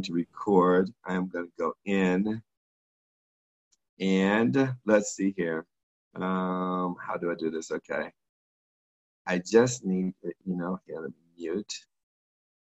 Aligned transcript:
Going 0.00 0.04
to 0.04 0.12
record. 0.14 0.90
I'm 1.04 1.28
going 1.28 1.44
to 1.44 1.52
go 1.58 1.74
in. 1.84 2.40
And 4.00 4.74
let's 4.86 5.14
see 5.14 5.34
here. 5.36 5.66
Um, 6.16 6.96
how 7.06 7.18
do 7.20 7.30
I 7.30 7.34
do 7.34 7.50
this? 7.50 7.70
Okay. 7.70 8.10
I 9.26 9.42
just 9.44 9.84
need, 9.84 10.14
you 10.22 10.56
know, 10.56 10.80
here, 10.86 11.00
let 11.00 11.10
me 11.10 11.16
mute. 11.36 11.74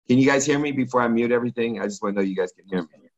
Can 0.08 0.18
you 0.18 0.26
guys 0.26 0.46
hear 0.46 0.58
me 0.58 0.72
before 0.72 1.00
I 1.00 1.06
mute 1.06 1.30
everything? 1.30 1.80
I 1.80 1.84
just 1.84 2.02
want 2.02 2.16
to 2.16 2.22
know 2.22 2.28
you 2.28 2.34
guys 2.34 2.50
can 2.50 2.66
hear 2.68 2.82
me. 2.82 3.08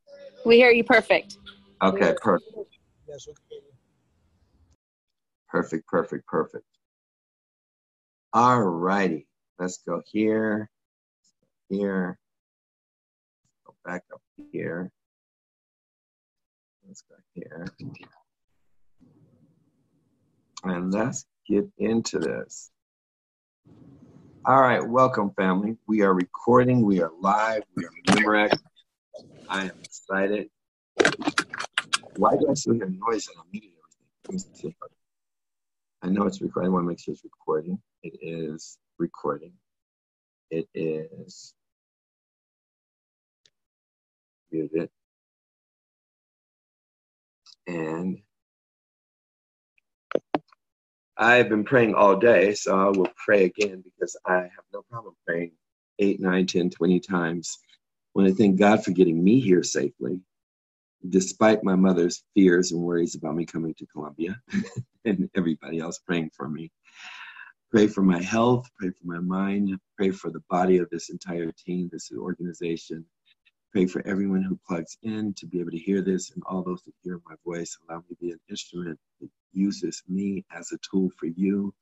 We 0.44 0.56
hear 0.56 0.70
you 0.70 0.84
perfect. 0.84 1.38
Okay, 1.82 2.14
perfect. 2.20 2.52
Perfect, 5.48 5.86
perfect, 5.86 6.26
perfect. 6.26 6.66
All 8.34 8.60
righty. 8.60 9.26
Let's 9.58 9.78
go 9.78 10.02
here, 10.12 10.68
here, 11.70 12.18
back 13.90 14.04
up 14.14 14.22
here. 14.52 14.88
Let's 16.86 17.02
go 17.02 17.16
here. 17.34 17.66
And 20.62 20.92
let's 20.92 21.26
get 21.48 21.66
into 21.78 22.20
this. 22.20 22.70
All 24.44 24.60
right, 24.60 24.86
welcome, 24.86 25.32
family. 25.32 25.76
We 25.88 26.02
are 26.02 26.14
recording. 26.14 26.82
We 26.82 27.00
are 27.02 27.10
live. 27.20 27.64
We 27.74 27.84
are 27.84 27.90
Memorex. 28.06 28.56
I 29.48 29.64
am 29.64 29.72
excited. 29.82 30.48
Why 32.14 32.36
do 32.36 32.48
I 32.48 32.54
still 32.54 32.74
hear 32.74 32.88
noise 33.08 33.26
and 33.26 33.38
I'm 33.40 33.46
muting 33.50 33.72
everything? 34.28 34.74
I 36.02 36.10
know 36.10 36.26
it's 36.26 36.40
recording. 36.40 36.70
I 36.70 36.72
want 36.72 36.84
to 36.84 36.88
make 36.88 37.00
sure 37.00 37.12
it's 37.12 37.24
recording. 37.24 37.80
It 38.04 38.16
is 38.22 38.78
recording. 39.00 39.52
It 40.52 40.68
is 40.74 41.54
muted. 44.52 44.90
And 47.66 48.18
I've 51.16 51.48
been 51.48 51.64
praying 51.64 51.94
all 51.94 52.16
day, 52.16 52.54
so 52.54 52.78
I 52.78 52.86
will 52.90 53.10
pray 53.24 53.44
again 53.44 53.82
because 53.84 54.16
I 54.26 54.34
have 54.34 54.64
no 54.72 54.82
problem 54.90 55.14
praying 55.26 55.52
8, 55.98 56.20
9, 56.20 56.46
10, 56.46 56.70
20 56.70 57.00
times. 57.00 57.58
I 58.26 58.32
thank 58.32 58.58
God 58.58 58.84
for 58.84 58.92
getting 58.92 59.22
me 59.22 59.40
here 59.40 59.62
safely, 59.62 60.20
despite 61.08 61.64
my 61.64 61.76
mother's 61.76 62.24
fears 62.34 62.72
and 62.72 62.82
worries 62.82 63.14
about 63.14 63.36
me 63.36 63.46
coming 63.46 63.74
to 63.74 63.86
Columbia 63.86 64.40
and 65.04 65.30
everybody 65.36 65.80
else 65.80 65.98
praying 65.98 66.30
for 66.36 66.48
me. 66.48 66.70
Pray 67.70 67.86
for 67.88 68.02
my 68.02 68.22
health, 68.22 68.68
pray 68.78 68.90
for 68.90 69.06
my 69.06 69.20
mind, 69.20 69.78
pray 69.96 70.10
for 70.10 70.30
the 70.30 70.42
body 70.50 70.78
of 70.78 70.90
this 70.90 71.10
entire 71.10 71.52
team, 71.52 71.90
this 71.92 72.10
organization. 72.16 73.04
Pray 73.72 73.86
for 73.86 74.02
everyone 74.06 74.42
who 74.42 74.58
plugs 74.66 74.96
in 75.02 75.34
to 75.34 75.46
be 75.46 75.60
able 75.60 75.70
to 75.70 75.78
hear 75.78 76.02
this 76.02 76.30
and 76.32 76.42
all 76.46 76.62
those 76.62 76.82
that 76.84 76.94
hear 77.04 77.20
my 77.28 77.34
voice. 77.44 77.76
Allow 77.88 77.98
me 77.98 78.04
to 78.10 78.16
be 78.16 78.30
an 78.32 78.40
instrument 78.48 78.98
that 79.20 79.28
uses 79.52 80.02
me 80.08 80.44
as 80.52 80.72
a 80.72 80.78
tool 80.78 81.10
for 81.18 81.26
you, 81.26 81.74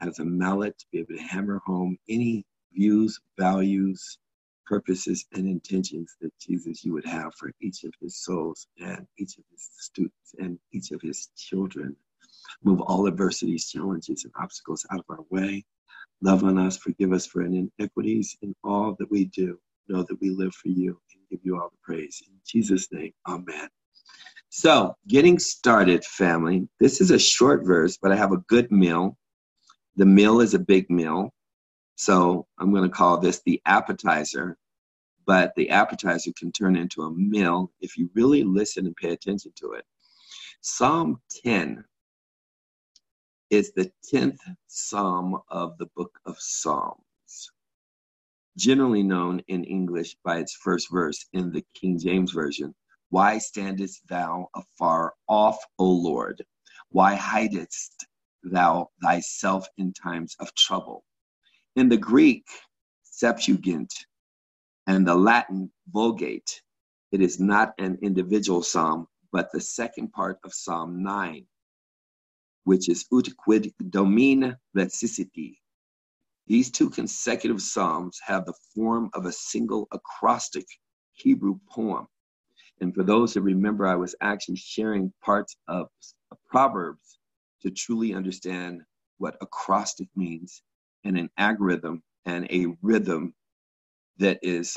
as 0.00 0.18
a 0.20 0.24
mallet 0.24 0.78
to 0.78 0.86
be 0.92 1.00
able 1.00 1.16
to 1.16 1.22
hammer 1.22 1.60
home 1.66 1.98
any 2.08 2.44
views, 2.74 3.20
values, 3.38 4.18
purposes, 4.66 5.26
and 5.34 5.48
intentions 5.48 6.16
that 6.20 6.32
Jesus 6.40 6.84
you 6.84 6.94
would 6.94 7.06
have 7.06 7.34
for 7.36 7.52
each 7.62 7.84
of 7.84 7.92
his 8.00 8.16
souls 8.18 8.66
and 8.80 9.06
each 9.18 9.38
of 9.38 9.44
his 9.52 9.70
students 9.78 10.34
and 10.38 10.58
each 10.72 10.92
of 10.92 11.02
his 11.02 11.30
children. 11.36 11.96
Move 12.64 12.80
all 12.82 13.08
adversities, 13.08 13.70
challenges, 13.70 14.24
and 14.24 14.32
obstacles 14.40 14.86
out 14.92 15.00
of 15.00 15.06
our 15.10 15.24
way. 15.30 15.64
Love 16.22 16.44
on 16.44 16.58
us, 16.58 16.78
forgive 16.78 17.12
us 17.12 17.26
for 17.26 17.42
any 17.42 17.68
iniquities 17.78 18.36
in 18.42 18.54
all 18.64 18.96
that 18.98 19.10
we 19.10 19.26
do. 19.26 19.58
Know 19.88 20.02
that 20.04 20.20
we 20.20 20.30
live 20.30 20.54
for 20.54 20.68
you 20.68 20.98
give 21.30 21.40
you 21.42 21.60
all 21.60 21.70
the 21.70 21.78
praise. 21.82 22.22
In 22.26 22.34
Jesus' 22.44 22.88
name, 22.92 23.12
amen. 23.26 23.68
So, 24.48 24.94
getting 25.06 25.38
started, 25.38 26.04
family. 26.04 26.68
This 26.80 27.00
is 27.00 27.10
a 27.12 27.18
short 27.18 27.64
verse, 27.64 27.96
but 27.96 28.10
I 28.10 28.16
have 28.16 28.32
a 28.32 28.44
good 28.48 28.70
meal. 28.72 29.16
The 29.96 30.06
meal 30.06 30.40
is 30.40 30.54
a 30.54 30.58
big 30.58 30.90
meal. 30.90 31.32
So, 31.96 32.46
I'm 32.58 32.72
going 32.72 32.88
to 32.88 32.94
call 32.94 33.18
this 33.18 33.42
the 33.44 33.62
appetizer. 33.66 34.58
But 35.26 35.52
the 35.54 35.70
appetizer 35.70 36.32
can 36.36 36.50
turn 36.50 36.74
into 36.74 37.02
a 37.02 37.12
meal 37.12 37.70
if 37.80 37.96
you 37.96 38.10
really 38.14 38.42
listen 38.42 38.86
and 38.86 38.96
pay 38.96 39.12
attention 39.12 39.52
to 39.56 39.72
it. 39.72 39.84
Psalm 40.62 41.20
10 41.44 41.84
is 43.50 43.72
the 43.72 43.90
10th 44.12 44.38
psalm 44.66 45.38
of 45.48 45.76
the 45.78 45.86
book 45.96 46.18
of 46.26 46.36
Psalms, 46.38 47.02
generally 48.56 49.02
known 49.02 49.40
in 49.48 49.64
English 49.64 50.16
by 50.24 50.38
its 50.38 50.54
first 50.54 50.90
verse 50.90 51.24
in 51.32 51.50
the 51.52 51.64
King 51.74 51.98
James 51.98 52.32
Version 52.32 52.74
why 53.10 53.38
standest 53.38 54.06
thou 54.06 54.48
afar 54.54 55.14
off, 55.28 55.58
O 55.78 55.90
Lord? 55.90 56.46
Why 56.90 57.16
hidest 57.16 58.06
thou 58.44 58.90
thyself 59.02 59.66
in 59.78 59.92
times 59.92 60.36
of 60.38 60.54
trouble? 60.54 61.04
In 61.74 61.88
the 61.88 61.96
Greek 61.96 62.46
Septuagint 63.02 63.92
and 64.86 65.06
the 65.06 65.16
Latin 65.16 65.72
Vulgate, 65.88 66.62
it 67.10 67.20
is 67.20 67.40
not 67.40 67.74
an 67.78 67.98
individual 68.00 68.62
psalm, 68.62 69.08
but 69.32 69.50
the 69.52 69.60
second 69.60 70.12
part 70.12 70.38
of 70.44 70.54
Psalm 70.54 71.02
9, 71.02 71.44
which 72.62 72.88
is 72.88 73.06
Ut 73.12 73.28
quid 73.36 73.74
domine 73.90 74.56
vexissiti. 74.76 75.59
These 76.50 76.72
two 76.72 76.90
consecutive 76.90 77.62
psalms 77.62 78.20
have 78.26 78.46
the 78.46 78.54
form 78.76 79.10
of 79.14 79.26
a 79.26 79.32
single 79.32 79.88
acrostic 79.92 80.66
Hebrew 81.14 81.60
poem 81.70 82.08
and 82.80 82.94
for 82.94 83.04
those 83.04 83.34
who 83.34 83.42
remember, 83.42 83.86
I 83.86 83.96
was 83.96 84.14
actually 84.22 84.56
sharing 84.56 85.12
parts 85.22 85.56
of 85.68 85.88
Proverbs 86.48 87.18
to 87.62 87.70
truly 87.70 88.14
understand 88.14 88.82
what 89.18 89.36
acrostic 89.42 90.08
means 90.16 90.62
and 91.04 91.18
an 91.18 91.30
algorithm 91.38 92.02
and 92.26 92.46
a 92.50 92.76
rhythm 92.82 93.34
that 94.18 94.38
is 94.42 94.76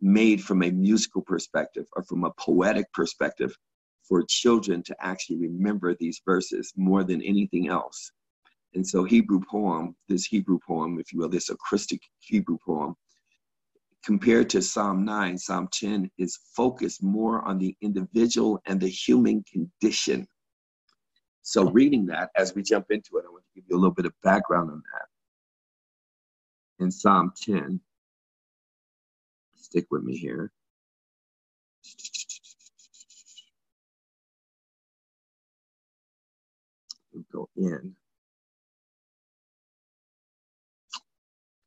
made 0.00 0.42
from 0.42 0.62
a 0.62 0.70
musical 0.70 1.22
perspective 1.22 1.86
or 1.96 2.04
from 2.04 2.24
a 2.24 2.32
poetic 2.38 2.92
perspective 2.94 3.56
for 4.08 4.24
children 4.28 4.82
to 4.84 4.96
actually 5.00 5.38
remember 5.38 5.94
these 5.94 6.22
verses 6.26 6.72
more 6.76 7.04
than 7.04 7.22
anything 7.22 7.68
else. 7.68 8.12
And 8.74 8.86
so, 8.86 9.04
Hebrew 9.04 9.40
poem, 9.50 9.96
this 10.08 10.26
Hebrew 10.26 10.58
poem, 10.66 10.98
if 11.00 11.12
you 11.12 11.18
will, 11.18 11.28
this 11.28 11.50
acrostic 11.50 12.00
Hebrew 12.20 12.56
poem, 12.64 12.94
compared 14.04 14.48
to 14.50 14.62
Psalm 14.62 15.04
9, 15.04 15.38
Psalm 15.38 15.68
10 15.72 16.10
is 16.18 16.38
focused 16.54 17.02
more 17.02 17.42
on 17.42 17.58
the 17.58 17.76
individual 17.82 18.60
and 18.66 18.80
the 18.80 18.88
human 18.88 19.44
condition. 19.52 20.26
So, 21.42 21.66
hmm. 21.66 21.72
reading 21.72 22.06
that 22.06 22.30
as 22.36 22.54
we 22.54 22.62
jump 22.62 22.86
into 22.90 23.16
it, 23.16 23.24
I 23.26 23.30
want 23.30 23.44
to 23.44 23.60
give 23.60 23.64
you 23.68 23.76
a 23.76 23.80
little 23.80 23.94
bit 23.94 24.06
of 24.06 24.12
background 24.22 24.70
on 24.70 24.82
that. 24.92 26.84
In 26.84 26.90
Psalm 26.90 27.32
10, 27.42 27.80
stick 29.56 29.86
with 29.90 30.02
me 30.04 30.16
here. 30.16 30.52
We'll 37.12 37.24
go 37.32 37.48
in. 37.56 37.96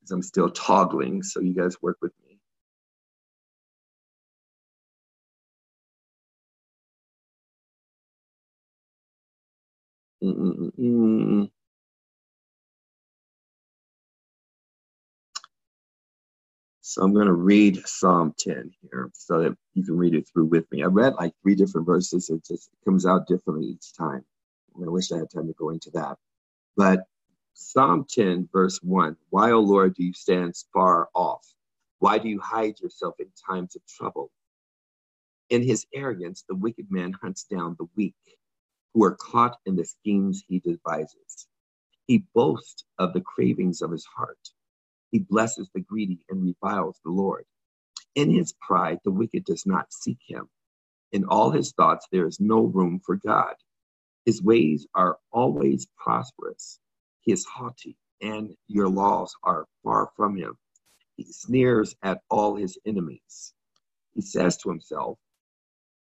Because 0.04 0.12
I'm 0.14 0.24
still 0.24 0.52
toggling, 0.52 1.24
so 1.24 1.42
you 1.42 1.56
guys 1.56 1.82
work 1.82 1.98
with 2.02 2.14
me. 2.28 2.40
Mm-mm-mm. 10.24 11.52
So 16.82 17.04
I'm 17.04 17.14
going 17.14 17.28
to 17.28 17.34
read 17.34 17.88
Psalm 17.88 18.34
10 18.40 18.72
here 18.82 19.10
so 19.14 19.42
that 19.44 19.58
you 19.74 19.84
can 19.86 19.98
read 19.98 20.16
it 20.16 20.28
through 20.32 20.46
with 20.46 20.72
me. 20.72 20.84
I 20.84 20.88
read 20.88 21.16
like 21.16 21.34
three 21.44 21.56
different 21.56 21.88
verses. 21.88 22.30
It 22.30 22.46
just 22.46 22.70
comes 22.86 23.06
out 23.06 23.28
differently 23.28 23.68
each 23.68 23.94
time. 23.98 24.26
I 24.78 24.90
wish 24.90 25.12
I 25.12 25.18
had 25.20 25.32
time 25.32 25.48
to 25.48 25.54
go 25.54 25.72
into 25.72 25.92
that. 25.96 26.18
But 26.78 27.02
Psalm 27.56 28.06
10, 28.10 28.50
verse 28.54 28.80
1 28.84 29.18
Why, 29.30 29.52
O 29.52 29.60
Lord, 29.62 29.96
do 29.96 30.04
you 30.04 30.14
stand 30.14 30.56
far 30.74 31.10
off? 31.16 31.46
Why 32.00 32.18
do 32.20 32.30
you 32.30 32.40
hide 32.40 32.80
yourself 32.82 33.16
in 33.20 33.28
times 33.50 33.76
of 33.76 33.86
trouble? 33.88 34.32
In 35.50 35.64
his 35.64 35.86
arrogance, 35.94 36.44
the 36.48 36.56
wicked 36.56 36.92
man 36.92 37.14
hunts 37.14 37.46
down 37.46 37.76
the 37.80 37.88
weak 37.96 38.16
who 38.94 39.04
are 39.04 39.16
caught 39.16 39.58
in 39.66 39.76
the 39.76 39.86
schemes 39.86 40.44
he 40.48 40.60
devises. 40.60 41.48
He 42.08 42.26
boasts 42.36 42.86
of 43.00 43.14
the 43.14 43.22
cravings 43.22 43.82
of 43.82 43.92
his 43.92 44.06
heart. 44.06 44.40
He 45.12 45.20
blesses 45.20 45.70
the 45.74 45.82
greedy 45.82 46.20
and 46.30 46.44
reviles 46.44 47.00
the 47.06 47.12
Lord. 47.12 47.46
In 48.16 48.32
his 48.32 48.54
pride, 48.62 49.00
the 49.04 49.12
wicked 49.12 49.46
does 49.46 49.66
not 49.66 49.94
seek 49.94 50.20
him. 50.28 50.50
In 51.12 51.26
all 51.26 51.52
his 51.52 51.74
thoughts, 51.74 52.08
there 52.12 52.28
is 52.28 52.40
no 52.40 52.64
room 52.64 53.02
for 53.06 53.18
God. 53.18 53.56
His 54.26 54.44
ways 54.44 54.88
are 54.96 55.18
always 55.32 55.88
prosperous. 55.98 56.80
He 57.24 57.32
is 57.32 57.46
haughty, 57.46 57.98
and 58.22 58.56
your 58.68 58.90
laws 58.90 59.36
are 59.44 59.66
far 59.84 60.12
from 60.16 60.36
him. 60.38 60.58
He 61.16 61.24
sneers 61.24 61.96
at 62.04 62.22
all 62.30 62.56
his 62.56 62.78
enemies. 62.86 63.54
He 64.14 64.22
says 64.22 64.58
to 64.58 64.70
himself, 64.70 65.18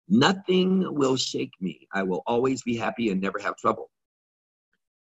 Nothing 0.08 0.94
will 0.94 1.18
shake 1.18 1.54
me. 1.60 1.88
I 1.92 2.04
will 2.04 2.24
always 2.28 2.62
be 2.62 2.78
happy 2.78 3.10
and 3.10 3.20
never 3.20 3.40
have 3.40 3.58
trouble. 3.58 3.90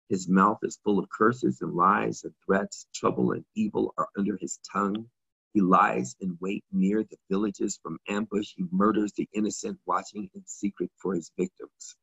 His 0.09 0.29
mouth 0.29 0.59
is 0.63 0.79
full 0.85 0.99
of 0.99 1.09
curses 1.11 1.61
and 1.63 1.75
lies 1.75 2.25
and 2.25 2.35
threats. 2.47 2.87
Trouble 2.95 3.33
and 3.33 3.45
evil 3.57 3.93
are 3.99 4.09
under 4.17 4.37
his 4.37 4.61
tongue. 4.73 5.09
He 5.53 5.61
lies 5.61 6.17
in 6.21 6.39
wait 6.41 6.65
near 6.73 7.03
the 7.03 7.17
villages 7.31 7.79
from 7.83 7.99
ambush. 8.09 8.53
He 8.57 8.65
murders 8.71 9.13
the 9.13 9.29
innocent, 9.35 9.79
watching 9.87 10.31
in 10.35 10.43
secret 10.47 10.91
for 10.99 11.15
his 11.15 11.33
victims. 11.39 11.97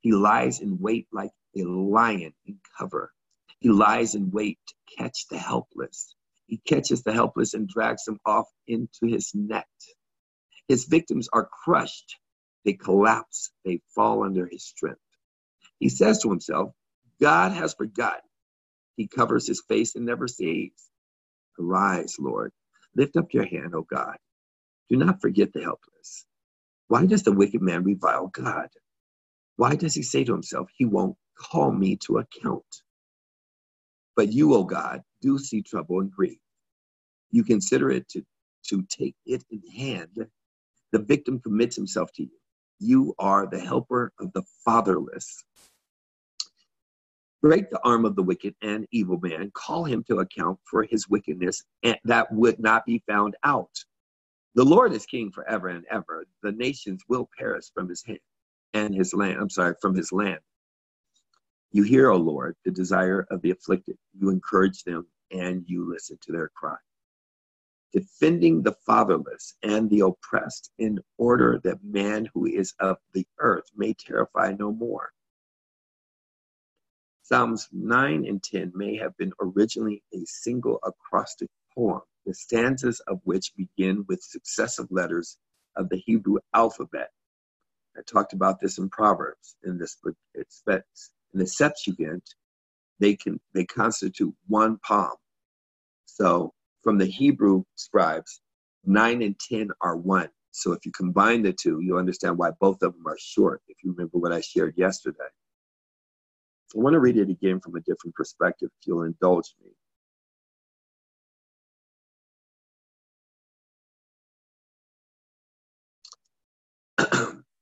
He 0.00 0.12
lies 0.12 0.60
in 0.60 0.78
wait 0.78 1.08
like 1.12 1.32
a 1.56 1.64
lion 1.64 2.34
in 2.46 2.60
cover. 2.78 3.12
He 3.60 3.70
lies 3.70 4.14
in 4.14 4.30
wait 4.32 4.58
to 4.68 4.96
catch 4.98 5.26
the 5.30 5.38
helpless. 5.38 6.14
He 6.46 6.58
catches 6.66 7.02
the 7.02 7.12
helpless 7.14 7.54
and 7.54 7.68
drags 7.68 8.04
them 8.04 8.20
off 8.26 8.46
into 8.68 9.06
his 9.06 9.32
net. 9.34 9.66
His 10.68 10.86
victims 10.86 11.28
are 11.32 11.48
crushed. 11.64 12.16
They 12.64 12.74
collapse. 12.74 13.50
They 13.64 13.80
fall 13.94 14.24
under 14.24 14.46
his 14.50 14.64
strength. 14.64 15.00
He 15.80 15.88
says 15.90 16.20
to 16.22 16.30
himself, 16.30 16.72
God 17.20 17.52
has 17.52 17.74
forgotten. 17.74 18.20
He 18.96 19.08
covers 19.08 19.46
his 19.48 19.62
face 19.68 19.96
and 19.96 20.06
never 20.06 20.28
sees. 20.28 20.72
Arise, 21.60 22.16
Lord. 22.20 22.52
Lift 22.96 23.16
up 23.16 23.34
your 23.34 23.46
hand, 23.46 23.74
O 23.74 23.82
God. 23.82 24.16
Do 24.90 24.96
not 24.96 25.20
forget 25.22 25.52
the 25.52 25.62
helpless. 25.62 26.26
Why 26.88 27.06
does 27.06 27.24
the 27.24 27.32
wicked 27.32 27.62
man 27.62 27.84
revile 27.84 28.28
God? 28.28 28.68
Why 29.56 29.76
does 29.76 29.94
he 29.94 30.02
say 30.02 30.24
to 30.24 30.32
himself, 30.32 30.68
He 30.76 30.86
won't 30.86 31.16
call 31.38 31.72
me 31.72 31.96
to 32.06 32.18
account? 32.18 32.64
But 34.16 34.32
you, 34.32 34.54
O 34.54 34.64
God, 34.64 35.02
do 35.22 35.38
see 35.38 35.62
trouble 35.62 36.00
and 36.00 36.10
grief. 36.12 36.38
You 37.32 37.44
consider 37.44 37.90
it 37.90 38.08
to, 38.10 38.24
to 38.68 38.84
take 38.90 39.16
it 39.26 39.44
in 39.50 39.62
hand. 39.76 40.28
The 40.92 41.00
victim 41.00 41.40
commits 41.40 41.76
himself 41.76 42.12
to 42.14 42.24
you. 42.24 42.30
You 42.80 43.14
are 43.18 43.46
the 43.46 43.60
helper 43.60 44.12
of 44.20 44.32
the 44.32 44.42
fatherless. 44.64 45.44
Break 47.42 47.70
the 47.70 47.80
arm 47.84 48.04
of 48.04 48.16
the 48.16 48.22
wicked 48.24 48.54
and 48.62 48.86
evil 48.92 49.18
man. 49.22 49.50
Call 49.54 49.84
him 49.84 50.04
to 50.08 50.18
account 50.20 50.58
for 50.70 50.84
his 50.84 51.08
wickedness 51.08 51.62
and 51.84 51.98
that 52.04 52.32
would 52.32 52.60
not 52.60 52.86
be 52.86 53.02
found 53.08 53.36
out. 53.44 53.70
The 54.54 54.64
Lord 54.64 54.92
is 54.92 55.06
king 55.06 55.30
forever 55.32 55.68
and 55.68 55.84
ever. 55.90 56.26
The 56.42 56.52
nations 56.52 57.02
will 57.08 57.28
perish 57.38 57.66
from 57.74 57.88
his 57.88 58.04
hand 58.04 58.20
and 58.74 58.94
his 58.94 59.14
land. 59.14 59.38
I'm 59.40 59.50
sorry, 59.50 59.74
from 59.80 59.94
his 59.96 60.12
land. 60.12 60.40
You 61.72 61.82
hear, 61.82 62.10
O 62.10 62.16
Lord, 62.16 62.56
the 62.64 62.70
desire 62.70 63.26
of 63.30 63.42
the 63.42 63.50
afflicted. 63.50 63.96
You 64.18 64.30
encourage 64.30 64.84
them 64.84 65.06
and 65.30 65.64
you 65.66 65.90
listen 65.90 66.18
to 66.22 66.32
their 66.32 66.48
cry. 66.48 66.76
Defending 67.92 68.62
the 68.62 68.76
fatherless 68.86 69.54
and 69.62 69.90
the 69.90 70.00
oppressed 70.00 70.70
in 70.78 71.00
order 71.18 71.60
that 71.64 71.84
man 71.84 72.28
who 72.34 72.46
is 72.46 72.74
of 72.80 72.98
the 73.12 73.26
earth 73.38 73.70
may 73.76 73.94
terrify 73.94 74.52
no 74.58 74.72
more. 74.72 75.10
Psalms 77.22 77.68
9 77.72 78.24
and 78.26 78.42
10 78.42 78.72
may 78.74 78.96
have 78.96 79.16
been 79.16 79.32
originally 79.40 80.02
a 80.14 80.24
single 80.26 80.78
acrostic 80.84 81.48
poem, 81.74 82.00
the 82.24 82.34
stanzas 82.34 83.00
of 83.00 83.20
which 83.24 83.52
begin 83.56 84.04
with 84.08 84.22
successive 84.22 84.86
letters 84.90 85.36
of 85.76 85.88
the 85.88 85.96
Hebrew 85.96 86.38
alphabet. 86.54 87.10
I 87.96 88.02
talked 88.06 88.32
about 88.32 88.60
this 88.60 88.78
in 88.78 88.88
Proverbs 88.90 89.56
in 89.64 89.78
this 89.78 89.96
in 91.36 91.40
the 91.40 91.46
Septuagint, 91.46 92.24
they 92.98 93.14
can 93.14 93.38
they 93.52 93.66
constitute 93.66 94.34
one 94.48 94.78
palm. 94.78 95.12
So 96.06 96.54
from 96.82 96.96
the 96.96 97.04
Hebrew 97.04 97.64
scribes, 97.74 98.40
nine 98.86 99.20
and 99.20 99.38
ten 99.38 99.68
are 99.82 99.96
one. 99.96 100.30
So 100.52 100.72
if 100.72 100.86
you 100.86 100.92
combine 100.92 101.42
the 101.42 101.52
two, 101.52 101.80
you'll 101.82 101.98
understand 101.98 102.38
why 102.38 102.52
both 102.58 102.82
of 102.82 102.94
them 102.94 103.06
are 103.06 103.18
short. 103.20 103.60
If 103.68 103.76
you 103.84 103.92
remember 103.92 104.16
what 104.16 104.32
I 104.32 104.40
shared 104.40 104.78
yesterday. 104.78 105.18
I 106.74 106.78
want 106.78 106.94
to 106.94 107.00
read 107.00 107.18
it 107.18 107.28
again 107.28 107.60
from 107.60 107.76
a 107.76 107.80
different 107.80 108.14
perspective, 108.14 108.70
if 108.80 108.86
you'll 108.86 109.02
indulge 109.02 109.54
me. 116.98 117.08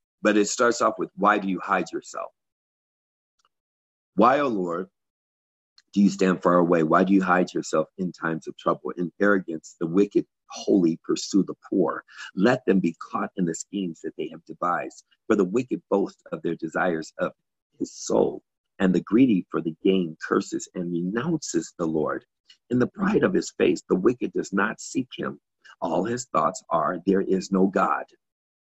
but 0.22 0.36
it 0.36 0.46
starts 0.46 0.80
off 0.80 0.94
with, 0.96 1.10
Why 1.16 1.38
do 1.38 1.48
you 1.48 1.58
hide 1.58 1.90
yourself? 1.92 2.30
Why, 4.16 4.38
O 4.38 4.44
oh 4.44 4.48
Lord, 4.48 4.88
do 5.92 6.00
you 6.00 6.08
stand 6.08 6.42
far 6.42 6.54
away? 6.54 6.84
Why 6.84 7.02
do 7.02 7.12
you 7.12 7.22
hide 7.22 7.52
yourself 7.52 7.88
in 7.98 8.12
times 8.12 8.46
of 8.46 8.56
trouble? 8.56 8.90
In 8.96 9.12
arrogance, 9.20 9.74
the 9.80 9.88
wicked 9.88 10.26
wholly 10.50 11.00
pursue 11.04 11.42
the 11.42 11.54
poor. 11.68 12.04
Let 12.36 12.64
them 12.64 12.78
be 12.78 12.96
caught 13.10 13.30
in 13.36 13.44
the 13.44 13.54
schemes 13.54 14.00
that 14.02 14.12
they 14.16 14.28
have 14.28 14.44
devised. 14.44 15.04
For 15.26 15.34
the 15.34 15.44
wicked 15.44 15.82
boast 15.90 16.20
of 16.30 16.42
their 16.42 16.54
desires 16.54 17.12
of 17.18 17.32
his 17.78 17.92
soul, 17.92 18.42
and 18.78 18.94
the 18.94 19.00
greedy 19.00 19.46
for 19.50 19.60
the 19.60 19.74
gain 19.82 20.16
curses 20.26 20.68
and 20.74 20.92
renounces 20.92 21.72
the 21.76 21.86
Lord. 21.86 22.24
In 22.70 22.78
the 22.78 22.86
pride 22.86 23.24
of 23.24 23.34
his 23.34 23.50
face, 23.50 23.82
the 23.88 23.96
wicked 23.96 24.32
does 24.32 24.52
not 24.52 24.80
seek 24.80 25.08
him. 25.16 25.40
All 25.80 26.04
his 26.04 26.26
thoughts 26.26 26.62
are, 26.70 26.98
There 27.04 27.20
is 27.20 27.50
no 27.50 27.66
God. 27.66 28.04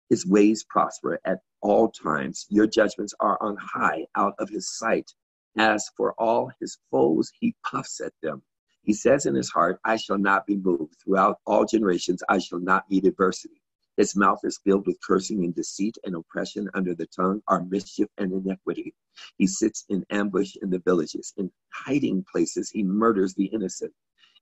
His 0.10 0.26
ways 0.26 0.66
prosper 0.70 1.20
at 1.26 1.40
all 1.62 1.92
times. 1.92 2.46
Your 2.50 2.68
judgments 2.68 3.14
are 3.20 3.42
on 3.42 3.58
high, 3.58 4.08
out 4.16 4.36
of 4.40 4.50
his 4.50 4.70
sight. 4.78 5.12
As 5.58 5.90
for 5.98 6.14
all 6.20 6.52
his 6.60 6.78
foes, 6.92 7.32
he 7.40 7.56
puffs 7.64 8.00
at 8.00 8.14
them. 8.22 8.44
He 8.84 8.94
says 8.94 9.26
in 9.26 9.36
his 9.36 9.50
heart, 9.50 9.80
I 9.84 9.96
shall 9.98 10.20
not 10.20 10.46
be 10.46 10.56
moved. 10.56 10.96
Throughout 11.04 11.40
all 11.48 11.66
generations, 11.66 12.22
I 12.30 12.38
shall 12.40 12.60
not 12.60 12.90
meet 12.92 13.06
adversity. 13.06 13.62
His 13.98 14.16
mouth 14.16 14.40
is 14.44 14.60
filled 14.64 14.86
with 14.86 15.02
cursing 15.02 15.44
and 15.44 15.56
deceit 15.56 15.98
and 16.04 16.16
oppression. 16.16 16.70
Under 16.76 16.94
the 16.94 17.08
tongue 17.08 17.42
are 17.48 17.64
mischief 17.64 18.08
and 18.20 18.32
iniquity. 18.32 18.94
He 19.40 19.48
sits 19.48 19.84
in 19.90 20.06
ambush 20.12 20.56
in 20.62 20.70
the 20.70 20.80
villages. 20.80 21.34
In 21.38 21.52
hiding 21.74 22.24
places, 22.32 22.70
he 22.70 22.84
murders 22.84 23.34
the 23.34 23.46
innocent. 23.46 23.94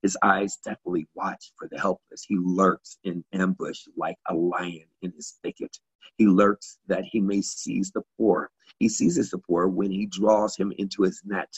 His 0.02 0.18
eyes 0.22 0.58
definitely 0.58 1.08
watch 1.16 1.54
for 1.58 1.70
the 1.70 1.80
helpless. 1.80 2.26
He 2.28 2.38
lurks 2.38 2.98
in 3.06 3.24
ambush 3.32 3.88
like 3.96 4.18
a 4.30 4.36
lion 4.36 4.88
in 5.02 5.14
his 5.14 5.40
thicket. 5.42 5.78
He 6.18 6.28
lurks 6.28 6.78
that 6.88 7.06
he 7.06 7.22
may 7.22 7.42
seize 7.42 7.92
the 7.92 8.04
poor. 8.18 8.52
He 8.80 8.90
seizes 8.90 9.32
the 9.32 9.40
poor 9.40 9.68
when 9.68 9.92
he 9.92 10.06
draws 10.08 10.58
him 10.58 10.74
into 10.78 11.04
his 11.04 11.22
net. 11.26 11.54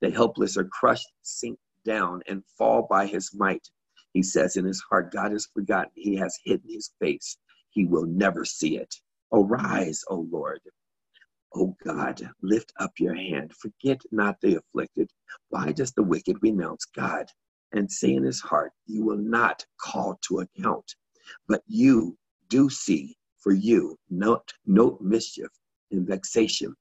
The 0.00 0.10
helpless 0.10 0.56
are 0.58 0.64
crushed, 0.64 1.10
sink 1.22 1.58
down, 1.84 2.22
and 2.28 2.44
fall 2.58 2.86
by 2.90 3.06
his 3.06 3.34
might. 3.34 3.68
He 4.14 4.22
says 4.22 4.56
in 4.56 4.64
his 4.64 4.80
heart, 4.90 5.12
God 5.12 5.32
has 5.32 5.46
forgotten. 5.46 5.92
He 5.94 6.16
has 6.16 6.38
hidden 6.44 6.70
his 6.70 6.92
face. 7.00 7.38
He 7.70 7.84
will 7.86 8.06
never 8.06 8.44
see 8.44 8.78
it. 8.78 8.94
Arise, 9.32 10.04
O 10.08 10.26
Lord. 10.30 10.60
O 11.54 11.76
God, 11.84 12.30
lift 12.42 12.72
up 12.80 12.92
your 12.98 13.14
hand. 13.14 13.54
Forget 13.56 14.02
not 14.12 14.40
the 14.42 14.56
afflicted. 14.56 15.10
Why 15.50 15.72
does 15.72 15.92
the 15.92 16.02
wicked 16.02 16.38
renounce 16.42 16.84
God 16.86 17.26
and 17.72 17.90
say 17.90 18.14
in 18.14 18.24
his 18.24 18.40
heart, 18.40 18.72
You 18.86 19.04
will 19.04 19.18
not 19.18 19.66
call 19.80 20.18
to 20.28 20.40
account? 20.40 20.94
But 21.48 21.62
you 21.66 22.18
do 22.48 22.70
see 22.70 23.16
for 23.46 23.52
you, 23.52 23.96
note, 24.10 24.52
note 24.66 25.00
mischief 25.00 25.50
and 25.92 26.04
vexation, 26.04 26.74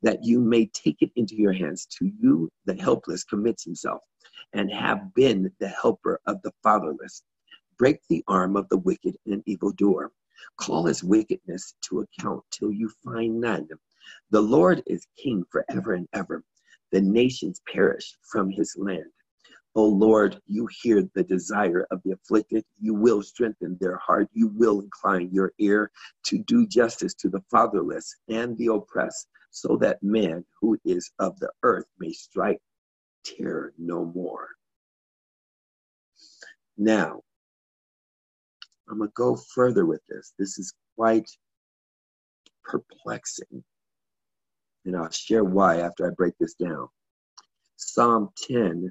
that 0.00 0.24
you 0.24 0.40
may 0.40 0.64
take 0.72 1.02
it 1.02 1.10
into 1.16 1.34
your 1.36 1.52
hands. 1.52 1.86
To 1.98 2.10
you, 2.18 2.48
the 2.64 2.72
helpless 2.72 3.24
commits 3.24 3.62
himself, 3.62 4.00
and 4.54 4.72
have 4.72 5.12
been 5.12 5.52
the 5.60 5.68
helper 5.68 6.18
of 6.24 6.40
the 6.40 6.52
fatherless. 6.62 7.24
Break 7.76 8.00
the 8.08 8.24
arm 8.26 8.56
of 8.56 8.70
the 8.70 8.78
wicked 8.78 9.18
and 9.26 9.42
evildoer. 9.44 10.10
Call 10.56 10.86
his 10.86 11.04
wickedness 11.04 11.74
to 11.82 12.00
account 12.00 12.42
till 12.52 12.72
you 12.72 12.90
find 13.04 13.38
none. 13.38 13.68
The 14.30 14.40
Lord 14.40 14.82
is 14.86 15.06
king 15.22 15.44
forever 15.50 15.92
and 15.92 16.08
ever. 16.14 16.42
The 16.90 17.02
nations 17.02 17.60
perish 17.70 18.16
from 18.22 18.48
his 18.48 18.74
land. 18.78 19.12
O 19.78 19.84
Lord, 19.84 20.40
you 20.48 20.68
hear 20.82 21.08
the 21.14 21.22
desire 21.22 21.86
of 21.92 22.02
the 22.02 22.10
afflicted. 22.10 22.64
You 22.80 22.94
will 22.94 23.22
strengthen 23.22 23.78
their 23.80 23.96
heart. 23.98 24.28
You 24.32 24.48
will 24.48 24.80
incline 24.80 25.30
your 25.30 25.52
ear 25.60 25.92
to 26.24 26.38
do 26.38 26.66
justice 26.66 27.14
to 27.14 27.28
the 27.28 27.42
fatherless 27.48 28.16
and 28.28 28.58
the 28.58 28.72
oppressed, 28.72 29.28
so 29.52 29.76
that 29.76 30.02
man 30.02 30.44
who 30.60 30.76
is 30.84 31.12
of 31.20 31.38
the 31.38 31.52
earth 31.62 31.86
may 32.00 32.10
strike 32.10 32.60
terror 33.22 33.72
no 33.78 34.04
more. 34.04 34.48
Now, 36.76 37.22
I'm 38.90 38.98
going 38.98 39.10
to 39.10 39.14
go 39.14 39.36
further 39.36 39.86
with 39.86 40.00
this. 40.08 40.32
This 40.40 40.58
is 40.58 40.74
quite 40.96 41.30
perplexing. 42.64 43.62
And 44.84 44.96
I'll 44.96 45.10
share 45.10 45.44
why 45.44 45.82
after 45.82 46.04
I 46.04 46.10
break 46.10 46.34
this 46.40 46.54
down. 46.54 46.88
Psalm 47.76 48.30
10 48.48 48.90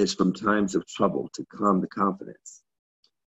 is 0.00 0.14
from 0.14 0.32
times 0.32 0.74
of 0.74 0.86
trouble 0.86 1.30
to 1.34 1.44
calm 1.46 1.80
the 1.80 1.88
confidence. 1.88 2.62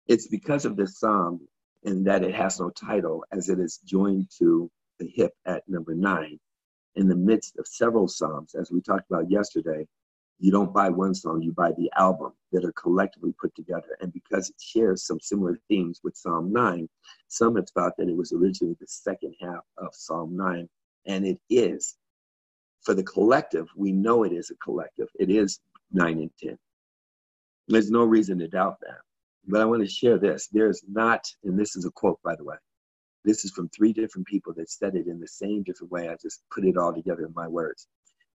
It's 0.07 0.27
because 0.27 0.65
of 0.65 0.77
this 0.77 0.99
psalm 0.99 1.47
and 1.85 2.07
that 2.07 2.23
it 2.23 2.35
has 2.35 2.59
no 2.59 2.69
title 2.71 3.25
as 3.31 3.49
it 3.49 3.59
is 3.59 3.79
joined 3.85 4.29
to 4.39 4.71
the 4.99 5.07
hip 5.13 5.33
at 5.45 5.63
number 5.67 5.95
nine 5.95 6.39
in 6.95 7.07
the 7.09 7.15
midst 7.15 7.57
of 7.57 7.67
several 7.67 8.07
psalms, 8.07 8.55
as 8.55 8.71
we 8.71 8.81
talked 8.81 9.09
about 9.11 9.31
yesterday, 9.31 9.87
You 10.39 10.51
don't 10.51 10.73
buy 10.73 10.89
one 10.89 11.15
song, 11.15 11.41
you 11.41 11.53
buy 11.53 11.71
the 11.71 11.91
album 11.97 12.33
that 12.51 12.65
are 12.65 12.73
collectively 12.73 13.33
put 13.39 13.55
together. 13.55 13.97
And 14.01 14.11
because 14.11 14.49
it 14.49 14.57
shares 14.59 15.05
some 15.05 15.19
similar 15.21 15.59
themes 15.69 16.01
with 16.03 16.17
Psalm 16.17 16.51
9, 16.51 16.89
some 17.29 17.55
have 17.55 17.69
thought 17.69 17.93
that 17.97 18.09
it 18.09 18.17
was 18.17 18.33
originally 18.33 18.75
the 18.79 18.87
second 18.87 19.35
half 19.41 19.63
of 19.77 19.89
Psalm 19.93 20.35
9. 20.35 20.67
And 21.05 21.25
it 21.25 21.39
is. 21.49 21.95
For 22.83 22.93
the 22.93 23.03
collective, 23.03 23.69
we 23.77 23.93
know 23.93 24.23
it 24.23 24.33
is 24.33 24.49
a 24.49 24.55
collective. 24.55 25.07
It 25.19 25.29
is 25.29 25.59
9 25.93 26.19
and 26.19 26.31
10. 26.41 26.57
There's 27.67 27.91
no 27.91 28.03
reason 28.03 28.39
to 28.39 28.47
doubt 28.47 28.77
that. 28.81 28.99
But 29.47 29.61
I 29.61 29.65
want 29.65 29.83
to 29.83 29.89
share 29.89 30.17
this. 30.17 30.47
There's 30.51 30.83
not, 30.87 31.25
and 31.43 31.57
this 31.57 31.75
is 31.75 31.85
a 31.85 31.91
quote, 31.91 32.19
by 32.23 32.35
the 32.35 32.43
way. 32.43 32.57
This 33.25 33.45
is 33.45 33.51
from 33.51 33.69
three 33.69 33.93
different 33.93 34.27
people 34.27 34.53
that 34.55 34.69
said 34.69 34.95
it 34.95 35.07
in 35.07 35.19
the 35.19 35.27
same 35.27 35.63
different 35.63 35.91
way. 35.91 36.09
I 36.09 36.15
just 36.21 36.43
put 36.51 36.65
it 36.65 36.77
all 36.77 36.93
together 36.93 37.25
in 37.25 37.33
my 37.35 37.47
words. 37.47 37.87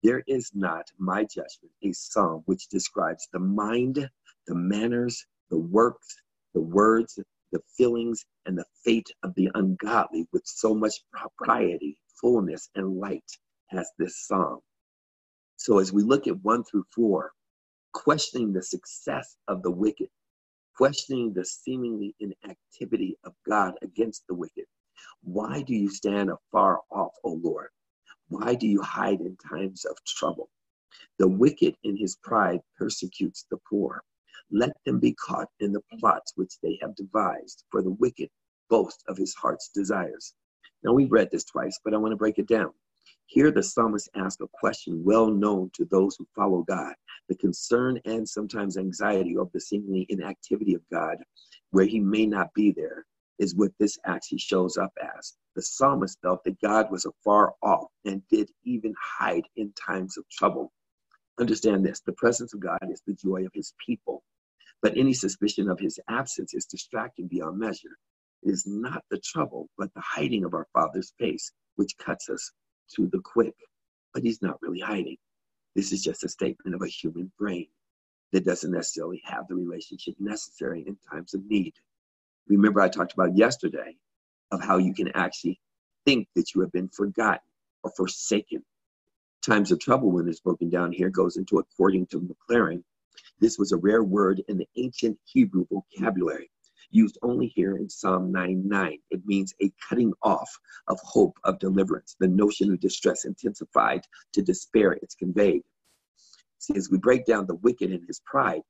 There 0.02 0.23
is 0.26 0.50
not, 0.54 0.90
my 0.99 1.25
judgment, 1.25 1.73
a 1.82 1.92
psalm 1.92 2.42
which 2.46 2.68
describes 2.68 3.28
the 3.32 3.38
mind, 3.38 4.11
the 4.46 4.54
manners, 4.54 5.26
the 5.50 5.58
works, 5.58 6.16
the 6.54 6.61
words, 6.61 7.18
the 7.52 7.61
feelings, 7.76 8.26
and 8.46 8.58
the 8.58 8.66
fate 8.84 9.11
of 9.23 9.34
the 9.34 9.50
ungodly 9.54 10.28
with 10.32 10.42
so 10.46 10.75
much 10.75 10.94
propriety, 11.12 11.99
fullness, 12.20 12.68
and 12.75 12.99
light 12.99 13.30
as 13.73 13.90
this 13.99 14.26
psalm. 14.26 14.61
So 15.56 15.78
as 15.78 15.92
we 15.92 16.02
look 16.02 16.26
at 16.26 16.42
one 16.44 16.64
through 16.64 16.84
four, 16.94 17.32
questioning 17.95 18.53
the 18.53 18.63
success 18.63 19.37
of 19.49 19.63
the 19.63 19.71
wicked, 19.71 20.11
questioning 20.77 21.33
the 21.33 21.45
seemingly 21.45 22.15
inactivity 22.21 23.17
of 23.25 23.33
God 23.49 23.75
against 23.81 24.27
the 24.27 24.35
wicked. 24.35 24.67
Why 25.23 25.63
do 25.63 25.75
you 25.75 25.89
stand 25.89 26.31
afar 26.31 26.81
off, 26.91 27.15
O 27.25 27.41
Lord? 27.43 27.69
Why 28.29 28.55
do 28.55 28.67
you 28.67 28.83
hide 28.83 29.21
in 29.21 29.37
times 29.37 29.87
of 29.87 29.97
trouble? 30.05 30.51
The 31.19 31.29
wicked 31.29 31.77
in 31.85 31.97
his 31.97 32.17
pride 32.23 32.61
persecutes 32.77 33.47
the 33.51 33.59
poor. 33.69 34.03
Let 34.51 34.73
them 34.85 35.01
be 35.01 35.15
caught 35.15 35.49
in 35.61 35.73
the 35.73 35.83
plots 35.99 36.33
which 36.37 36.55
they 36.63 36.79
have 36.83 36.97
devised, 36.97 37.65
for 37.71 37.83
the 37.83 37.93
wicked 37.93 38.29
boast 38.69 39.03
of 39.09 39.17
his 39.17 39.35
heart's 39.35 39.71
desires. 39.75 40.35
Now, 40.83 40.93
we've 40.93 41.13
read 41.13 41.31
this 41.31 41.45
twice, 41.45 41.79
but 41.85 41.95
I 41.95 41.99
want 41.99 42.13
to 42.13 42.17
break 42.17 42.39
it 42.39 42.47
down. 42.49 42.73
Here, 43.26 43.50
the 43.50 43.62
psalmist 43.62 44.11
asks 44.14 44.40
a 44.40 44.47
question 44.52 45.02
well 45.02 45.28
known 45.28 45.71
to 45.75 45.85
those 45.87 46.16
who 46.16 46.26
follow 46.37 46.62
God 46.62 46.95
the 47.28 47.35
concern 47.35 47.99
and 48.04 48.28
sometimes 48.28 48.76
anxiety 48.76 49.37
of 49.37 49.50
the 49.52 49.61
seemingly 49.61 50.07
inactivity 50.09 50.75
of 50.75 50.83
God, 50.93 51.16
where 51.71 51.87
he 51.87 52.00
may 52.00 52.26
not 52.26 52.52
be 52.54 52.71
there, 52.71 53.07
is 53.38 53.54
what 53.54 53.73
this 53.78 53.99
actually 54.04 54.38
shows 54.38 54.76
up 54.76 54.93
as. 55.16 55.35
The 55.57 55.62
psalmist 55.62 56.21
felt 56.21 56.45
that 56.45 56.61
God 56.61 56.90
was 56.90 57.07
afar 57.07 57.54
off 57.62 57.90
and 58.04 58.23
did 58.28 58.50
even 58.64 58.95
hide 59.00 59.45
in 59.57 59.73
times 59.73 60.19
of 60.19 60.28
trouble. 60.28 60.73
Understand 61.40 61.85
this 61.85 62.00
the 62.00 62.12
presence 62.12 62.54
of 62.54 62.61
God 62.61 62.78
is 62.90 63.02
the 63.07 63.14
joy 63.14 63.45
of 63.45 63.52
his 63.54 63.73
people, 63.85 64.23
but 64.83 64.97
any 64.97 65.14
suspicion 65.14 65.69
of 65.69 65.81
his 65.81 65.99
absence 66.09 66.54
is 66.54 66.66
distracting 66.66 67.26
beyond 67.26 67.59
measure. 67.59 67.97
It 68.43 68.50
is 68.50 68.66
not 68.66 69.02
the 69.11 69.19
trouble, 69.19 69.69
but 69.78 69.93
the 69.95 70.02
hiding 70.02 70.45
of 70.45 70.54
our 70.54 70.66
Father's 70.73 71.12
face, 71.19 71.50
which 71.76 71.97
cuts 71.97 72.28
us 72.28 72.52
to 72.97 73.09
the 73.09 73.21
quick, 73.21 73.55
but 74.12 74.23
he's 74.23 74.43
not 74.43 74.61
really 74.62 74.81
hiding. 74.81 75.17
This 75.75 75.93
is 75.93 76.03
just 76.03 76.25
a 76.25 76.29
statement 76.29 76.75
of 76.75 76.83
a 76.83 76.88
human 76.88 77.31
brain 77.38 77.67
that 78.33 78.45
doesn't 78.45 78.73
necessarily 78.73 79.23
have 79.25 79.49
the 79.49 79.55
relationship 79.55 80.14
necessary 80.19 80.85
in 80.87 80.97
times 81.11 81.35
of 81.35 81.45
need. 81.47 81.75
Remember, 82.49 82.81
I 82.81 82.88
talked 82.88 83.12
about 83.12 83.37
yesterday 83.37 83.97
of 84.50 84.62
how 84.62 84.79
you 84.79 84.95
can 84.95 85.11
actually 85.14 85.61
think 86.05 86.29
that 86.35 86.55
you 86.55 86.61
have 86.61 86.73
been 86.73 86.88
forgotten 86.88 87.41
or 87.83 87.91
forsaken. 87.97 88.64
Times 89.43 89.73
of 89.73 89.81
trouble, 89.81 90.11
when 90.11 90.29
it's 90.29 90.41
broken 90.41 90.71
down 90.71 90.93
here, 90.93 91.11
goes 91.11 91.37
into 91.37 91.59
according 91.59 92.07
to 92.07 92.21
Maclaren. 92.21 92.83
This 93.41 93.59
was 93.59 93.73
a 93.73 93.76
rare 93.76 94.05
word 94.05 94.43
in 94.49 94.59
the 94.59 94.69
ancient 94.76 95.19
Hebrew 95.25 95.67
vocabulary 95.71 96.50
used 96.95 97.19
only 97.23 97.49
here 97.49 97.77
in 97.77 97.89
Psalm 97.89 98.33
99. 98.33 98.99
It 99.11 99.23
means 99.27 99.55
a 99.63 99.73
cutting 99.89 100.13
off 100.23 100.51
of 100.89 100.99
hope 101.03 101.39
of 101.45 101.59
deliverance. 101.59 102.17
The 102.19 102.29
notion 102.29 102.73
of 102.73 102.81
distress 102.81 103.25
intensified 103.25 104.03
to 104.33 104.43
despair, 104.43 104.93
it's 104.93 105.15
conveyed. 105.15 105.63
See, 106.59 106.77
as 106.77 106.91
we 106.91 106.99
break 106.99 107.27
down 107.27 107.47
the 107.47 107.57
wicked 107.57 107.91
and 107.91 108.07
his 108.07 108.21
pride, 108.25 108.63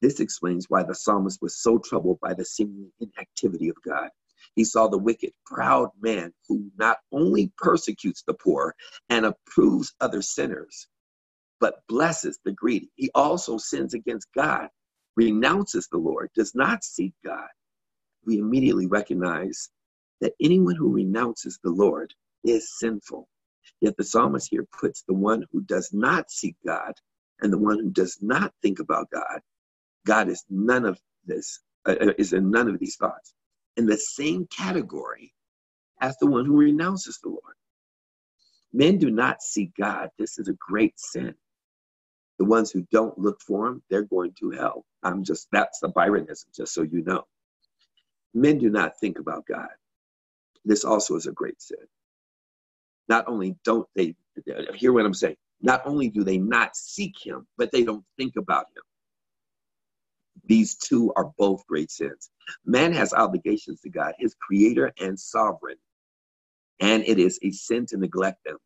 this 0.00 0.20
explains 0.20 0.66
why 0.68 0.82
the 0.82 0.94
psalmist 0.94 1.40
was 1.42 1.56
so 1.56 1.78
troubled 1.78 2.20
by 2.20 2.34
the 2.34 2.44
seeming 2.44 2.92
inactivity 3.00 3.68
of 3.68 3.76
God. 3.84 4.10
He 4.54 4.64
saw 4.64 4.88
the 4.88 4.98
wicked, 4.98 5.32
proud 5.46 5.90
man 6.00 6.32
who 6.48 6.70
not 6.78 6.98
only 7.10 7.52
persecutes 7.56 8.22
the 8.26 8.34
poor 8.34 8.74
and 9.08 9.26
approves 9.26 9.94
other 10.00 10.22
sinners, 10.22 10.86
but 11.60 11.82
blesses 11.88 12.38
the 12.44 12.52
greedy. 12.52 12.90
He 12.94 13.10
also 13.14 13.58
sins 13.58 13.94
against 13.94 14.28
God, 14.34 14.68
renounces 15.16 15.88
the 15.88 15.98
Lord, 15.98 16.30
does 16.34 16.54
not 16.54 16.84
seek 16.84 17.14
God, 17.24 17.48
we 18.26 18.38
immediately 18.38 18.86
recognize 18.86 19.70
that 20.20 20.34
anyone 20.40 20.76
who 20.76 20.92
renounces 20.92 21.58
the 21.62 21.70
Lord 21.70 22.14
is 22.44 22.78
sinful. 22.78 23.28
Yet 23.80 23.96
the 23.96 24.04
psalmist 24.04 24.48
here 24.50 24.66
puts 24.78 25.02
the 25.02 25.14
one 25.14 25.44
who 25.52 25.62
does 25.62 25.90
not 25.92 26.30
seek 26.30 26.56
God 26.66 26.92
and 27.40 27.52
the 27.52 27.58
one 27.58 27.78
who 27.78 27.90
does 27.90 28.18
not 28.22 28.52
think 28.62 28.78
about 28.80 29.10
God, 29.10 29.40
God 30.06 30.28
is 30.28 30.44
none 30.48 30.84
of 30.84 30.98
this, 31.26 31.60
uh, 31.86 31.96
uh 32.00 32.12
is 32.18 32.32
in 32.32 32.50
none 32.50 32.68
of 32.68 32.78
these 32.78 32.96
thoughts, 32.96 33.34
in 33.76 33.86
the 33.86 33.98
same 33.98 34.46
category 34.46 35.32
as 36.00 36.16
the 36.18 36.26
one 36.26 36.46
who 36.46 36.56
renounces 36.56 37.18
the 37.22 37.30
Lord. 37.30 37.54
Men 38.72 38.98
do 38.98 39.10
not 39.10 39.42
seek 39.42 39.72
God. 39.78 40.10
This 40.18 40.38
is 40.38 40.48
a 40.48 40.54
great 40.54 40.98
sin. 40.98 41.34
The 42.38 42.44
ones 42.44 42.70
who 42.70 42.86
don't 42.90 43.18
look 43.18 43.40
for 43.40 43.68
him, 43.68 43.82
they're 43.90 44.02
going 44.02 44.32
to 44.40 44.50
hell. 44.50 44.84
I'm 45.02 45.24
just, 45.24 45.48
that's 45.52 45.78
the 45.80 45.88
Byronism, 45.88 46.46
just 46.56 46.74
so 46.74 46.82
you 46.82 47.02
know. 47.04 47.24
Men 48.34 48.58
do 48.58 48.70
not 48.70 48.98
think 49.00 49.18
about 49.20 49.46
God. 49.46 49.68
This 50.64 50.84
also 50.84 51.16
is 51.16 51.26
a 51.26 51.32
great 51.32 51.62
sin. 51.62 51.78
Not 53.08 53.26
only 53.28 53.56
don't 53.64 53.88
they 53.96 54.16
hear 54.74 54.92
what 54.92 55.06
I'm 55.06 55.14
saying, 55.14 55.36
not 55.62 55.82
only 55.86 56.08
do 56.08 56.24
they 56.24 56.38
not 56.38 56.76
seek 56.76 57.14
him, 57.24 57.46
but 57.58 57.72
they 57.72 57.84
don't 57.84 58.04
think 58.18 58.36
about 58.36 58.66
him. 58.76 58.82
These 60.46 60.76
two 60.76 61.12
are 61.16 61.32
both 61.38 61.66
great 61.66 61.90
sins. 61.90 62.30
Man 62.66 62.92
has 62.92 63.14
obligations 63.14 63.80
to 63.82 63.90
God, 63.90 64.14
his 64.18 64.34
creator 64.40 64.92
and 65.00 65.18
sovereign, 65.18 65.76
and 66.80 67.04
it 67.06 67.18
is 67.18 67.38
a 67.42 67.50
sin 67.52 67.86
to 67.86 67.98
neglect 67.98 68.44
them. 68.44 68.58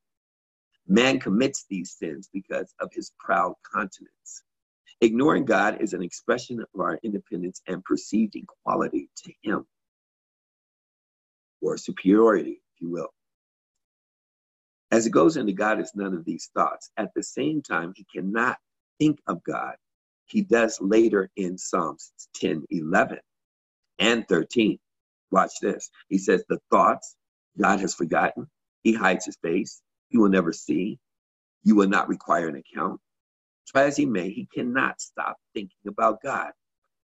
Man 0.88 1.20
commits 1.20 1.66
these 1.70 1.92
sins 1.92 2.28
because 2.32 2.74
of 2.80 2.90
his 2.94 3.12
proud 3.18 3.54
continence. 3.70 4.42
Ignoring 5.00 5.44
God 5.46 5.80
is 5.80 5.94
an 5.94 6.02
expression 6.02 6.60
of 6.60 6.80
our 6.80 6.98
independence 7.02 7.62
and 7.68 7.84
perceived 7.84 8.36
equality 8.36 9.10
to 9.24 9.32
Him, 9.42 9.66
or 11.62 11.76
superiority, 11.78 12.62
if 12.74 12.82
you 12.82 12.90
will. 12.90 13.08
As 14.92 15.06
it 15.06 15.10
goes 15.10 15.36
into 15.36 15.52
God 15.52 15.80
is 15.80 15.92
none 15.96 16.14
of 16.14 16.24
these 16.24 16.50
thoughts. 16.54 16.90
At 16.98 17.10
the 17.14 17.24
same 17.24 17.62
time, 17.62 17.92
he 17.96 18.06
cannot 18.14 18.58
think 19.00 19.20
of 19.28 19.44
God. 19.44 19.76
He 20.26 20.42
does 20.42 20.80
later 20.80 21.30
in 21.36 21.58
Psalms 21.58 22.12
10, 22.36 22.64
11, 22.70 23.18
and 24.00 24.28
13. 24.28 24.78
Watch 25.32 25.52
this. 25.62 25.90
He 26.08 26.18
says, 26.18 26.44
The 26.48 26.60
thoughts 26.70 27.16
God 27.60 27.80
has 27.80 27.94
forgotten, 27.94 28.48
he 28.82 28.94
hides 28.94 29.26
his 29.26 29.38
face, 29.42 29.82
he 30.08 30.18
will 30.18 30.30
never 30.30 30.52
see, 30.52 30.98
you 31.64 31.76
will 31.76 31.88
not 31.88 32.08
require 32.08 32.48
an 32.48 32.56
account. 32.56 33.00
Try 33.68 33.84
as 33.84 33.96
he 33.96 34.06
may, 34.06 34.30
he 34.30 34.46
cannot 34.46 35.00
stop 35.00 35.36
thinking 35.54 35.76
about 35.86 36.22
God. 36.22 36.48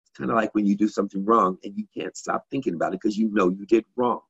It's 0.02 0.18
kind 0.18 0.30
of 0.30 0.37
like 0.37 0.54
when 0.54 0.64
you 0.64 0.76
do 0.76 0.88
something 0.88 1.25
wrong 1.25 1.59
and 1.62 1.76
you 1.76 1.87
can't 1.97 2.16
stop 2.16 2.47
thinking 2.50 2.75
about 2.75 2.94
it 2.94 3.00
because 3.02 3.18
you 3.18 3.28
know 3.33 3.50
you 3.50 3.66
did 3.66 3.85
wrong. 3.97 4.21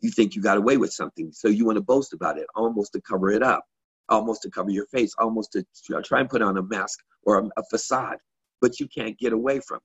You 0.00 0.10
think 0.10 0.34
you 0.34 0.42
got 0.42 0.56
away 0.56 0.76
with 0.76 0.92
something, 0.92 1.30
so 1.32 1.48
you 1.48 1.64
want 1.64 1.76
to 1.76 1.82
boast 1.82 2.14
about 2.14 2.38
it, 2.38 2.46
almost 2.56 2.94
to 2.94 3.00
cover 3.02 3.30
it 3.30 3.42
up, 3.42 3.64
almost 4.08 4.42
to 4.42 4.50
cover 4.50 4.70
your 4.70 4.86
face, 4.86 5.14
almost 5.18 5.52
to 5.52 5.64
try 6.02 6.20
and 6.20 6.28
put 6.28 6.42
on 6.42 6.56
a 6.56 6.62
mask 6.62 6.98
or 7.22 7.38
a, 7.38 7.44
a 7.58 7.62
facade, 7.70 8.16
but 8.60 8.80
you 8.80 8.88
can't 8.88 9.18
get 9.18 9.32
away 9.32 9.60
from 9.60 9.76
it. 9.76 9.82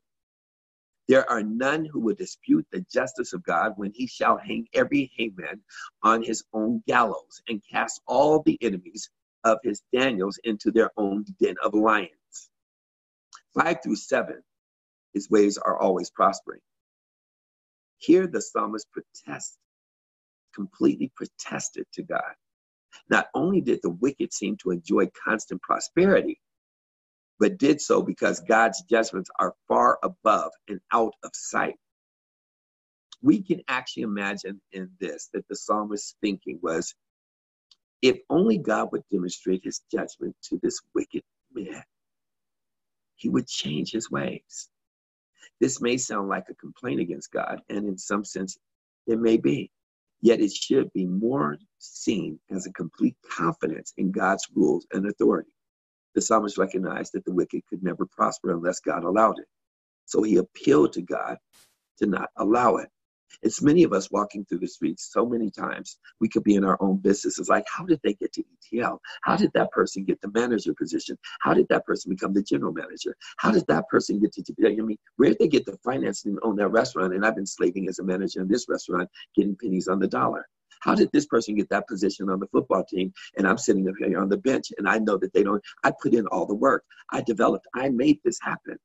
There 1.08 1.30
are 1.30 1.44
none 1.44 1.86
who 1.86 2.00
will 2.00 2.16
dispute 2.16 2.66
the 2.72 2.84
justice 2.92 3.34
of 3.34 3.44
God 3.44 3.74
when 3.76 3.92
he 3.94 4.08
shall 4.08 4.38
hang 4.38 4.68
every 4.74 5.12
hangman 5.18 5.62
on 6.02 6.24
his 6.24 6.44
own 6.54 6.82
gallows 6.88 7.42
and 7.48 7.62
cast 7.70 8.02
all 8.08 8.42
the 8.42 8.58
enemies 8.62 9.12
of 9.46 9.60
his 9.64 9.84
Daniels 9.94 10.40
into 10.46 10.72
their 10.72 10.92
own 10.98 11.26
den 11.42 11.56
of 11.64 11.76
lions. 11.76 12.12
Five 13.56 13.78
through 13.84 13.98
seven, 13.98 14.44
his 15.14 15.30
ways 15.30 15.58
are 15.58 15.80
always 15.80 16.12
prospering. 16.12 16.62
Here 18.00 18.28
the 18.28 18.42
psalmist 18.42 18.88
protests, 18.92 19.58
completely 20.56 21.12
protested 21.16 21.86
to 21.94 22.04
God. 22.04 22.34
Not 23.10 23.28
only 23.36 23.62
did 23.62 23.82
the 23.84 23.92
wicked 23.92 24.34
seem 24.34 24.58
to 24.58 24.72
enjoy 24.72 25.10
constant 25.26 25.62
prosperity, 25.62 26.40
but 27.40 27.58
did 27.58 27.82
so 27.82 28.02
because 28.02 28.42
God's 28.42 28.84
judgments 28.84 29.30
are 29.40 29.56
far 29.68 30.00
above 30.04 30.52
and 30.70 30.80
out 30.94 31.14
of 31.24 31.32
sight. 31.34 31.76
We 33.22 33.42
can 33.44 33.62
actually 33.68 34.04
imagine 34.04 34.62
in 34.72 34.92
this 35.00 35.30
that 35.34 35.48
the 35.50 35.56
psalmist's 35.56 36.16
thinking 36.22 36.60
was 36.62 36.94
if 38.02 38.20
only 38.30 38.58
God 38.58 38.90
would 38.92 39.04
demonstrate 39.12 39.64
his 39.64 39.82
judgment 39.92 40.36
to 40.44 40.60
this 40.62 40.80
wicked 40.94 41.24
man, 41.54 41.84
he 43.16 43.30
would 43.30 43.48
change 43.48 43.92
his 43.92 44.12
ways. 44.12 44.70
This 45.60 45.82
may 45.82 45.98
sound 45.98 46.28
like 46.28 46.46
a 46.50 46.56
complaint 46.56 47.00
against 47.00 47.32
God, 47.32 47.62
and 47.70 47.88
in 47.88 47.98
some 47.98 48.26
sense, 48.26 48.58
it 49.08 49.20
may 49.20 49.38
be. 49.38 49.72
Yet 50.22 50.42
it 50.42 50.52
should 50.52 50.92
be 50.94 51.06
more 51.06 51.58
seen 51.80 52.40
as 52.50 52.66
a 52.66 52.74
complete 52.74 53.16
confidence 53.30 53.94
in 53.98 54.12
God's 54.12 54.48
rules 54.56 54.86
and 54.92 55.08
authority. 55.08 55.52
The 56.16 56.22
psalmist 56.22 56.58
recognized 56.58 57.14
that 57.14 57.26
the 57.26 57.34
wicked 57.34 57.62
could 57.70 57.84
never 57.84 58.06
prosper 58.06 58.52
unless 58.52 58.80
God 58.80 59.04
allowed 59.04 59.40
it. 59.40 59.48
So 60.06 60.24
he 60.24 60.38
appealed 60.38 60.94
to 60.94 61.02
God 61.02 61.38
to 62.00 62.06
not 62.06 62.30
allow 62.38 62.78
it. 62.78 62.90
It's 63.42 63.62
many 63.62 63.84
of 63.84 63.94
us 63.94 64.12
walking 64.12 64.46
through 64.46 64.60
the 64.60 64.68
streets 64.68 65.10
so 65.12 65.26
many 65.26 65.52
times. 65.52 65.98
We 66.20 66.30
could 66.30 66.44
be 66.44 66.56
in 66.56 66.64
our 66.64 66.78
own 66.82 66.98
businesses. 66.98 67.50
Like, 67.50 67.66
how 67.68 67.86
did 67.86 68.00
they 68.04 68.14
get 68.14 68.34
to 68.34 68.44
ETL? 68.74 69.02
How 69.24 69.36
did 69.36 69.52
that 69.54 69.72
person 69.72 70.04
get 70.04 70.22
the 70.22 70.32
manager 70.34 70.74
position? 70.74 71.18
How 71.42 71.54
did 71.54 71.68
that 71.70 71.86
person 71.86 72.12
become 72.12 72.34
the 72.34 72.44
general 72.44 72.72
manager? 72.72 73.16
How 73.38 73.52
did 73.52 73.66
that 73.68 73.88
person 73.88 74.20
get 74.20 74.34
to, 74.34 74.44
I 74.66 74.76
mean, 74.76 74.98
where 75.18 75.30
did 75.30 75.40
they 75.40 75.48
get 75.48 75.66
the 75.66 75.78
financing 75.84 76.38
own 76.44 76.56
that 76.58 76.70
restaurant? 76.70 77.14
And 77.14 77.26
I've 77.26 77.36
been 77.36 77.46
slaving 77.46 77.88
as 77.88 78.00
a 78.00 78.04
manager 78.04 78.42
in 78.42 78.48
this 78.48 78.68
restaurant, 78.70 79.10
getting 79.36 79.56
pennies 79.56 79.88
on 79.88 80.00
the 80.00 80.08
dollar. 80.08 80.48
How 80.82 80.94
did 80.94 81.10
this 81.12 81.26
person 81.26 81.56
get 81.56 81.70
that 81.70 81.88
position 81.88 82.30
on 82.30 82.40
the 82.40 82.48
football 82.48 82.84
team? 82.84 83.12
And 83.38 83.48
I'm 83.48 83.58
sitting 83.58 83.88
up 83.88 83.96
here 83.98 84.20
on 84.20 84.30
the 84.30 84.38
bench 84.38 84.72
and 84.78 84.88
I 84.88 85.00
know 85.00 85.18
that 85.18 85.34
they 85.34 85.44
don't, 85.44 85.64
I 85.84 85.92
put 86.02 86.14
in 86.14 86.28
all 86.28 86.46
the 86.46 86.56
work. 86.56 86.84
I 87.12 87.22
developed, 87.22 87.68
I 87.74 87.90
made 87.90 88.20
this 88.24 88.38
happen. 88.42 88.78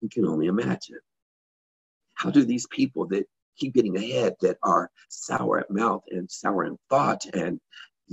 You 0.00 0.08
can 0.08 0.26
only 0.26 0.48
imagine. 0.48 0.98
How 2.22 2.30
do 2.30 2.44
these 2.44 2.66
people 2.68 3.06
that 3.08 3.26
keep 3.58 3.74
getting 3.74 3.96
ahead, 3.96 4.36
that 4.42 4.56
are 4.62 4.90
sour 5.08 5.58
at 5.58 5.70
mouth 5.70 6.04
and 6.10 6.30
sour 6.30 6.64
in 6.64 6.78
thought 6.88 7.24
and 7.34 7.58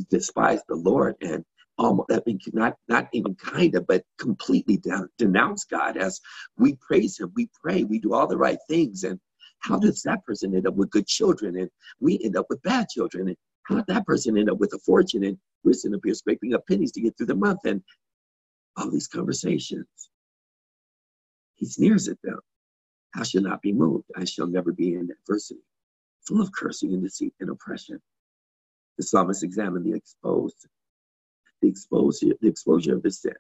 despise 0.10 0.62
the 0.68 0.76
Lord 0.76 1.16
and 1.22 1.46
almost 1.78 2.10
that 2.10 2.26
means 2.26 2.44
not 2.52 2.74
not 2.88 3.08
even 3.14 3.36
kind 3.36 3.76
of, 3.76 3.86
but 3.86 4.04
completely 4.18 4.82
denounce 5.20 5.64
God 5.66 5.96
as 5.96 6.20
we 6.58 6.76
praise 6.76 7.20
Him, 7.20 7.32
we 7.36 7.50
pray, 7.62 7.84
we 7.84 8.00
do 8.00 8.14
all 8.14 8.26
the 8.26 8.38
right 8.38 8.58
things, 8.68 9.04
and 9.04 9.20
how 9.60 9.78
does 9.78 10.02
that 10.04 10.26
person 10.26 10.56
end 10.56 10.66
up 10.68 10.74
with 10.74 10.90
good 10.90 11.06
children 11.06 11.56
and 11.56 11.70
we 12.00 12.20
end 12.24 12.36
up 12.36 12.48
with 12.50 12.64
bad 12.64 12.88
children? 12.90 13.28
And 13.28 13.38
how 13.64 13.76
did 13.76 13.88
that 13.88 14.08
person 14.08 14.38
end 14.38 14.50
up 14.50 14.58
with 14.58 14.74
a 14.74 14.80
fortune 14.80 15.24
and 15.24 15.38
we're 15.64 15.74
sitting 15.74 15.96
up 15.96 16.02
here 16.04 16.16
scraping 16.16 16.56
up 16.56 16.66
pennies 16.68 16.94
to 16.94 17.02
get 17.02 17.16
through 17.16 17.28
the 17.28 17.36
month 17.36 17.60
and 17.66 17.84
all 18.76 18.90
these 18.90 19.08
conversations. 19.08 19.88
He 21.56 21.68
sneers 21.68 22.08
at 22.08 22.18
them. 22.24 22.40
I 23.16 23.24
shall 23.24 23.42
not 23.42 23.62
be 23.62 23.74
moved. 23.74 24.06
I 24.16 24.26
shall 24.26 24.48
never 24.48 24.72
be 24.72 24.96
in 24.96 25.10
adversity, 25.12 25.62
full 26.28 26.42
of 26.42 26.52
cursing 26.52 26.94
and 26.94 27.04
deceit 27.04 27.34
and 27.40 27.50
oppression. 27.50 28.02
The 28.98 29.04
psalmist 29.04 29.44
examined 29.44 29.86
the 29.86 29.96
exposed, 29.96 30.68
the 31.62 31.70
exposure, 31.70 32.34
the 32.42 32.50
exposure 32.50 32.96
of 32.96 33.04
the 33.04 33.12
sins 33.12 33.38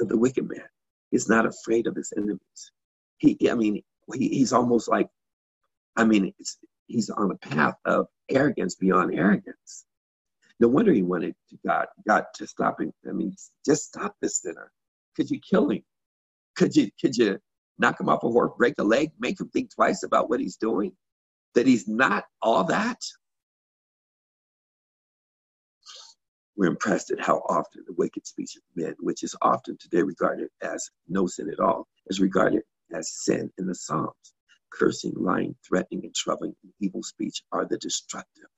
of 0.00 0.08
the 0.08 0.18
wicked 0.18 0.48
man. 0.48 0.68
He's 1.10 1.28
not 1.28 1.46
afraid 1.46 1.86
of 1.86 1.96
his 1.96 2.12
enemies. 2.16 2.72
He, 3.18 3.38
I 3.50 3.54
mean, 3.54 3.82
he, 4.14 4.28
he's 4.28 4.52
almost 4.52 4.88
like, 4.88 5.08
I 5.96 6.04
mean, 6.04 6.34
he's 6.86 7.10
on 7.10 7.30
a 7.30 7.36
path 7.36 7.76
of 7.84 8.08
arrogance 8.28 8.74
beyond 8.74 9.14
arrogance. 9.14 9.86
No 10.60 10.68
wonder 10.68 10.92
he 10.92 11.02
wanted 11.02 11.34
to 11.50 11.58
God, 11.66 11.86
God 12.06 12.24
to 12.34 12.46
stop 12.46 12.80
him. 12.80 12.92
I 13.08 13.12
mean, 13.12 13.34
just 13.64 13.84
stop 13.84 14.16
this 14.20 14.42
sinner. 14.42 14.70
Could 15.16 15.30
you 15.30 15.40
kill 15.40 15.70
him? 15.70 15.82
Could 16.56 16.76
you, 16.76 16.90
could 17.00 17.16
you 17.16 17.38
knock 17.78 18.00
him 18.00 18.08
off 18.08 18.24
a 18.24 18.28
horse, 18.28 18.52
break 18.56 18.74
a 18.78 18.84
leg, 18.84 19.10
make 19.18 19.40
him 19.40 19.48
think 19.48 19.74
twice 19.74 20.02
about 20.02 20.30
what 20.30 20.40
he's 20.40 20.56
doing, 20.56 20.92
that 21.54 21.66
he's 21.66 21.88
not 21.88 22.24
all 22.42 22.64
that. 22.64 22.98
We're 26.56 26.70
impressed 26.70 27.10
at 27.10 27.20
how 27.20 27.42
often 27.48 27.84
the 27.86 27.92
wicked 27.92 28.26
speech 28.26 28.56
of 28.56 28.62
men, 28.74 28.94
which 29.00 29.22
is 29.22 29.36
often 29.42 29.76
today 29.78 30.02
regarded 30.02 30.48
as 30.62 30.88
no 31.06 31.26
sin 31.26 31.50
at 31.50 31.60
all, 31.60 31.86
is 32.06 32.20
regarded 32.20 32.62
as 32.94 33.12
sin 33.12 33.50
in 33.58 33.66
the 33.66 33.74
Psalms. 33.74 34.14
Cursing, 34.72 35.14
lying, 35.16 35.54
threatening, 35.66 36.04
and 36.04 36.14
troubling 36.14 36.54
and 36.62 36.72
evil 36.80 37.02
speech 37.02 37.42
are 37.52 37.66
the 37.66 37.78
destructive. 37.78 38.48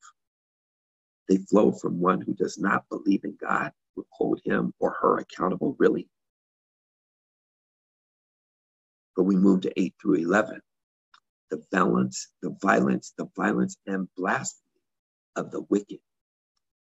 They 1.27 1.37
flow 1.37 1.71
from 1.71 1.99
one 1.99 2.21
who 2.21 2.33
does 2.33 2.57
not 2.57 2.85
believe 2.89 3.23
in 3.23 3.37
God, 3.39 3.71
will 3.95 4.07
hold 4.11 4.41
him 4.43 4.73
or 4.79 4.95
her 5.01 5.19
accountable, 5.19 5.75
really, 5.77 6.07
but 9.19 9.25
we 9.25 9.35
move 9.35 9.59
to 9.59 9.77
8 9.77 9.93
through 10.01 10.13
11. 10.13 10.61
The 11.51 11.61
violence, 11.73 12.29
the 12.41 12.55
violence, 12.61 13.13
the 13.17 13.27
violence 13.35 13.75
and 13.85 14.07
blasphemy 14.15 14.79
of 15.35 15.51
the 15.51 15.63
wicked. 15.63 15.99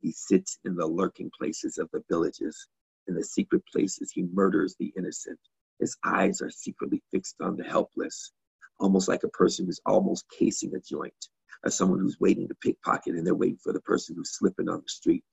He 0.02 0.12
sits 0.12 0.60
in 0.64 0.76
the 0.76 0.86
lurking 0.86 1.32
places 1.36 1.80
of 1.80 1.90
the 1.92 2.04
villages. 2.12 2.68
In 3.08 3.16
the 3.16 3.24
secret 3.24 3.64
places, 3.74 4.12
he 4.14 4.28
murders 4.32 4.76
the 4.78 4.94
innocent. 4.96 5.40
His 5.80 5.98
eyes 6.06 6.44
are 6.44 6.52
secretly 6.52 7.02
fixed 7.10 7.38
on 7.42 7.58
the 7.58 7.64
helpless, 7.64 8.34
almost 8.80 9.08
like 9.08 9.24
a 9.24 9.30
person 9.30 9.66
who's 9.66 9.82
almost 9.88 10.26
casing 10.38 10.76
a 10.76 10.80
joint, 10.80 11.28
or 11.66 11.72
someone 11.72 12.02
who's 12.02 12.20
waiting 12.20 12.48
to 12.50 12.56
pickpocket 12.62 13.16
and 13.16 13.26
they're 13.26 13.34
waiting 13.34 13.58
for 13.64 13.74
the 13.74 13.82
person 13.82 14.16
who's 14.16 14.38
slipping 14.38 14.70
on 14.70 14.82
the 14.84 14.90
street, 14.90 15.26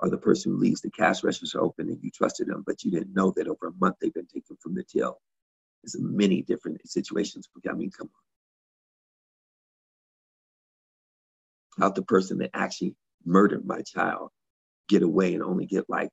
or 0.00 0.08
the 0.08 0.16
person 0.16 0.52
who 0.52 0.58
leaves 0.58 0.80
the 0.80 0.90
cash 0.90 1.22
register 1.22 1.60
open 1.60 1.90
and 1.90 2.02
you 2.02 2.10
trusted 2.10 2.46
them, 2.46 2.62
but 2.66 2.82
you 2.82 2.90
didn't 2.90 3.14
know 3.14 3.30
that 3.36 3.46
over 3.46 3.66
a 3.66 3.72
month 3.78 3.96
they've 4.00 4.14
been 4.14 4.26
taken 4.26 4.56
from 4.62 4.74
the 4.74 4.84
till. 4.84 5.20
There's 5.84 5.96
many 6.00 6.40
different 6.40 6.80
situations. 6.88 7.46
I 7.68 7.72
mean, 7.74 7.90
come 7.90 8.08
on. 11.78 11.82
How 11.82 11.90
the 11.90 12.02
person 12.02 12.38
that 12.38 12.50
actually 12.54 12.94
murdered 13.26 13.66
my 13.66 13.82
child 13.82 14.30
get 14.88 15.02
away 15.02 15.34
and 15.34 15.42
only 15.42 15.66
get 15.66 15.84
like, 15.88 16.08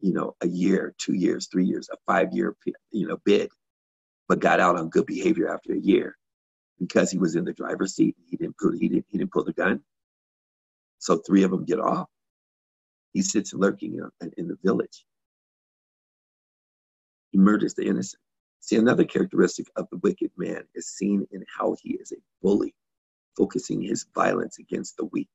you 0.00 0.12
know, 0.12 0.36
a 0.42 0.46
year, 0.46 0.94
two 0.98 1.14
years, 1.14 1.48
three 1.50 1.64
years, 1.64 1.88
a 1.92 1.96
five 2.06 2.32
year, 2.32 2.54
you 2.92 3.08
know, 3.08 3.16
bid, 3.24 3.50
but 4.28 4.38
got 4.38 4.60
out 4.60 4.76
on 4.76 4.90
good 4.90 5.06
behavior 5.06 5.52
after 5.52 5.72
a 5.72 5.78
year 5.78 6.16
because 6.78 7.10
he 7.10 7.18
was 7.18 7.34
in 7.34 7.44
the 7.44 7.52
driver's 7.52 7.96
seat. 7.96 8.14
He 8.30 8.36
didn't 8.36 8.56
pull, 8.58 8.72
he 8.72 8.88
didn't, 8.88 9.06
he 9.08 9.18
didn't 9.18 9.32
pull 9.32 9.44
the 9.44 9.52
gun. 9.52 9.80
So 10.98 11.16
three 11.16 11.42
of 11.42 11.50
them 11.50 11.64
get 11.64 11.80
off. 11.80 12.08
He 13.12 13.22
sits 13.22 13.54
lurking 13.54 13.98
in, 14.20 14.32
in 14.36 14.46
the 14.46 14.58
village. 14.62 15.04
He 17.32 17.38
murders 17.38 17.74
the 17.74 17.86
innocent. 17.86 18.20
See, 18.60 18.76
another 18.76 19.04
characteristic 19.04 19.68
of 19.76 19.86
the 19.90 19.98
wicked 19.98 20.32
man 20.36 20.64
is 20.74 20.88
seen 20.88 21.26
in 21.30 21.44
how 21.56 21.76
he 21.82 21.94
is 21.94 22.12
a 22.12 22.16
bully, 22.42 22.74
focusing 23.36 23.80
his 23.80 24.06
violence 24.14 24.58
against 24.58 24.96
the 24.96 25.04
weak. 25.06 25.28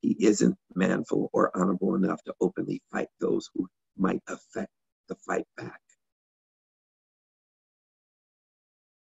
He 0.00 0.16
isn't 0.20 0.56
manful 0.74 1.30
or 1.32 1.56
honorable 1.56 1.94
enough 1.94 2.22
to 2.24 2.34
openly 2.40 2.82
fight 2.90 3.08
those 3.20 3.50
who 3.54 3.68
might 3.96 4.22
affect 4.28 4.70
the 5.08 5.16
fight 5.16 5.46
back. 5.56 5.80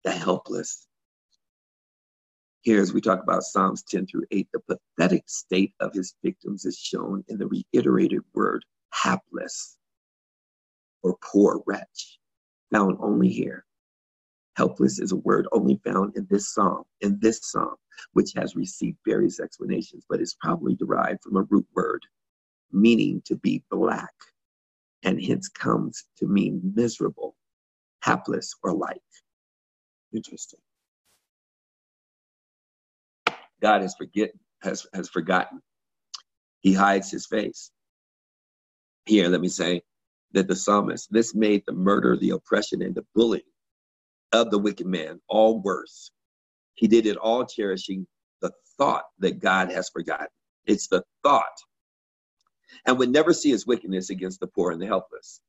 The 0.03 0.11
helpless. 0.11 0.87
Here, 2.61 2.81
as 2.81 2.93
we 2.93 3.01
talk 3.01 3.23
about 3.23 3.43
Psalms 3.43 3.83
10 3.83 4.07
through 4.07 4.25
8, 4.31 4.47
the 4.51 4.59
pathetic 4.97 5.23
state 5.27 5.73
of 5.79 5.93
his 5.93 6.15
victims 6.23 6.65
is 6.65 6.77
shown 6.77 7.23
in 7.27 7.37
the 7.37 7.47
reiterated 7.47 8.21
word 8.33 8.65
hapless 8.91 9.77
or 11.03 11.17
poor 11.21 11.63
wretch 11.65 12.16
found 12.73 12.97
only 13.01 13.29
here. 13.29 13.65
Helpless 14.55 14.99
is 14.99 15.11
a 15.11 15.17
word 15.17 15.47
only 15.51 15.79
found 15.85 16.15
in 16.17 16.27
this 16.29 16.53
psalm, 16.53 16.83
in 17.01 17.19
this 17.21 17.39
psalm, 17.43 17.75
which 18.13 18.33
has 18.35 18.55
received 18.55 18.97
various 19.05 19.39
explanations, 19.39 20.05
but 20.09 20.21
is 20.21 20.35
probably 20.41 20.75
derived 20.75 21.21
from 21.23 21.37
a 21.37 21.43
root 21.43 21.67
word 21.75 22.01
meaning 22.71 23.21
to 23.25 23.35
be 23.35 23.63
black, 23.69 24.13
and 25.03 25.21
hence 25.23 25.47
comes 25.47 26.05
to 26.17 26.27
mean 26.27 26.73
miserable, 26.75 27.35
hapless, 28.01 28.53
or 28.63 28.73
like. 28.73 28.97
Interesting. 30.13 30.59
God 33.61 33.81
has 33.81 33.95
forget 33.95 34.31
has, 34.61 34.87
has 34.93 35.09
forgotten. 35.09 35.61
He 36.61 36.73
hides 36.73 37.11
his 37.11 37.25
face. 37.27 37.71
Here, 39.05 39.29
let 39.29 39.41
me 39.41 39.47
say, 39.47 39.81
that 40.33 40.47
the 40.47 40.55
psalmist, 40.55 41.11
this 41.11 41.33
made 41.33 41.63
the 41.65 41.73
murder, 41.73 42.17
the 42.17 42.31
oppression, 42.31 42.81
and 42.81 42.95
the 42.95 43.05
bullying 43.15 43.43
of 44.33 44.51
the 44.51 44.59
wicked 44.59 44.87
man 44.87 45.19
all 45.27 45.61
worse. 45.61 46.11
He 46.75 46.87
did 46.87 47.05
it 47.05 47.17
all 47.17 47.45
cherishing 47.45 48.05
the 48.41 48.51
thought 48.77 49.05
that 49.19 49.39
God 49.39 49.71
has 49.71 49.89
forgotten. 49.89 50.27
It's 50.65 50.87
the 50.87 51.03
thought. 51.23 51.45
And 52.85 52.99
would 52.99 53.09
never 53.09 53.33
see 53.33 53.49
his 53.49 53.65
wickedness 53.65 54.09
against 54.09 54.39
the 54.39 54.47
poor 54.47 54.71
and 54.71 54.81
the 54.81 54.85
helpless. 54.85 55.41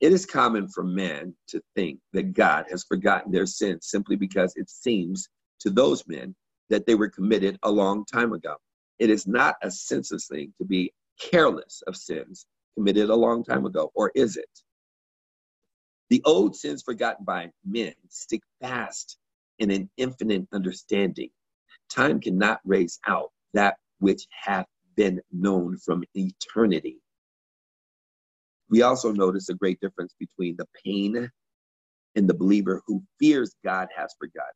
It 0.00 0.12
is 0.12 0.26
common 0.26 0.68
for 0.68 0.84
men 0.84 1.34
to 1.48 1.60
think 1.74 2.00
that 2.12 2.32
God 2.32 2.66
has 2.70 2.84
forgotten 2.84 3.32
their 3.32 3.46
sins 3.46 3.88
simply 3.88 4.16
because 4.16 4.52
it 4.56 4.70
seems 4.70 5.28
to 5.60 5.70
those 5.70 6.06
men 6.06 6.34
that 6.70 6.86
they 6.86 6.94
were 6.94 7.08
committed 7.08 7.58
a 7.62 7.70
long 7.70 8.04
time 8.04 8.32
ago. 8.32 8.56
It 8.98 9.10
is 9.10 9.26
not 9.26 9.56
a 9.62 9.70
senseless 9.70 10.26
thing 10.28 10.52
to 10.58 10.64
be 10.64 10.92
careless 11.20 11.82
of 11.86 11.96
sins 11.96 12.46
committed 12.78 13.10
a 13.10 13.16
long 13.16 13.42
time 13.42 13.66
ago, 13.66 13.90
or 13.96 14.12
is 14.14 14.36
it? 14.36 14.62
The 16.10 16.22
old 16.24 16.54
sins 16.54 16.80
forgotten 16.84 17.24
by 17.24 17.50
men 17.66 17.92
stick 18.08 18.40
fast 18.60 19.18
in 19.58 19.72
an 19.72 19.90
infinite 19.96 20.46
understanding. 20.52 21.30
Time 21.90 22.20
cannot 22.20 22.60
raise 22.64 23.00
out 23.08 23.30
that 23.52 23.78
which 23.98 24.28
hath 24.30 24.66
been 24.94 25.20
known 25.32 25.76
from 25.76 26.04
eternity. 26.14 27.00
We 28.70 28.82
also 28.82 29.10
notice 29.10 29.48
a 29.48 29.54
great 29.54 29.80
difference 29.80 30.14
between 30.20 30.56
the 30.56 30.68
pain 30.84 31.28
and 32.14 32.28
the 32.28 32.34
believer 32.34 32.80
who 32.86 33.02
fears 33.18 33.56
God 33.64 33.88
has 33.96 34.14
forgotten, 34.20 34.52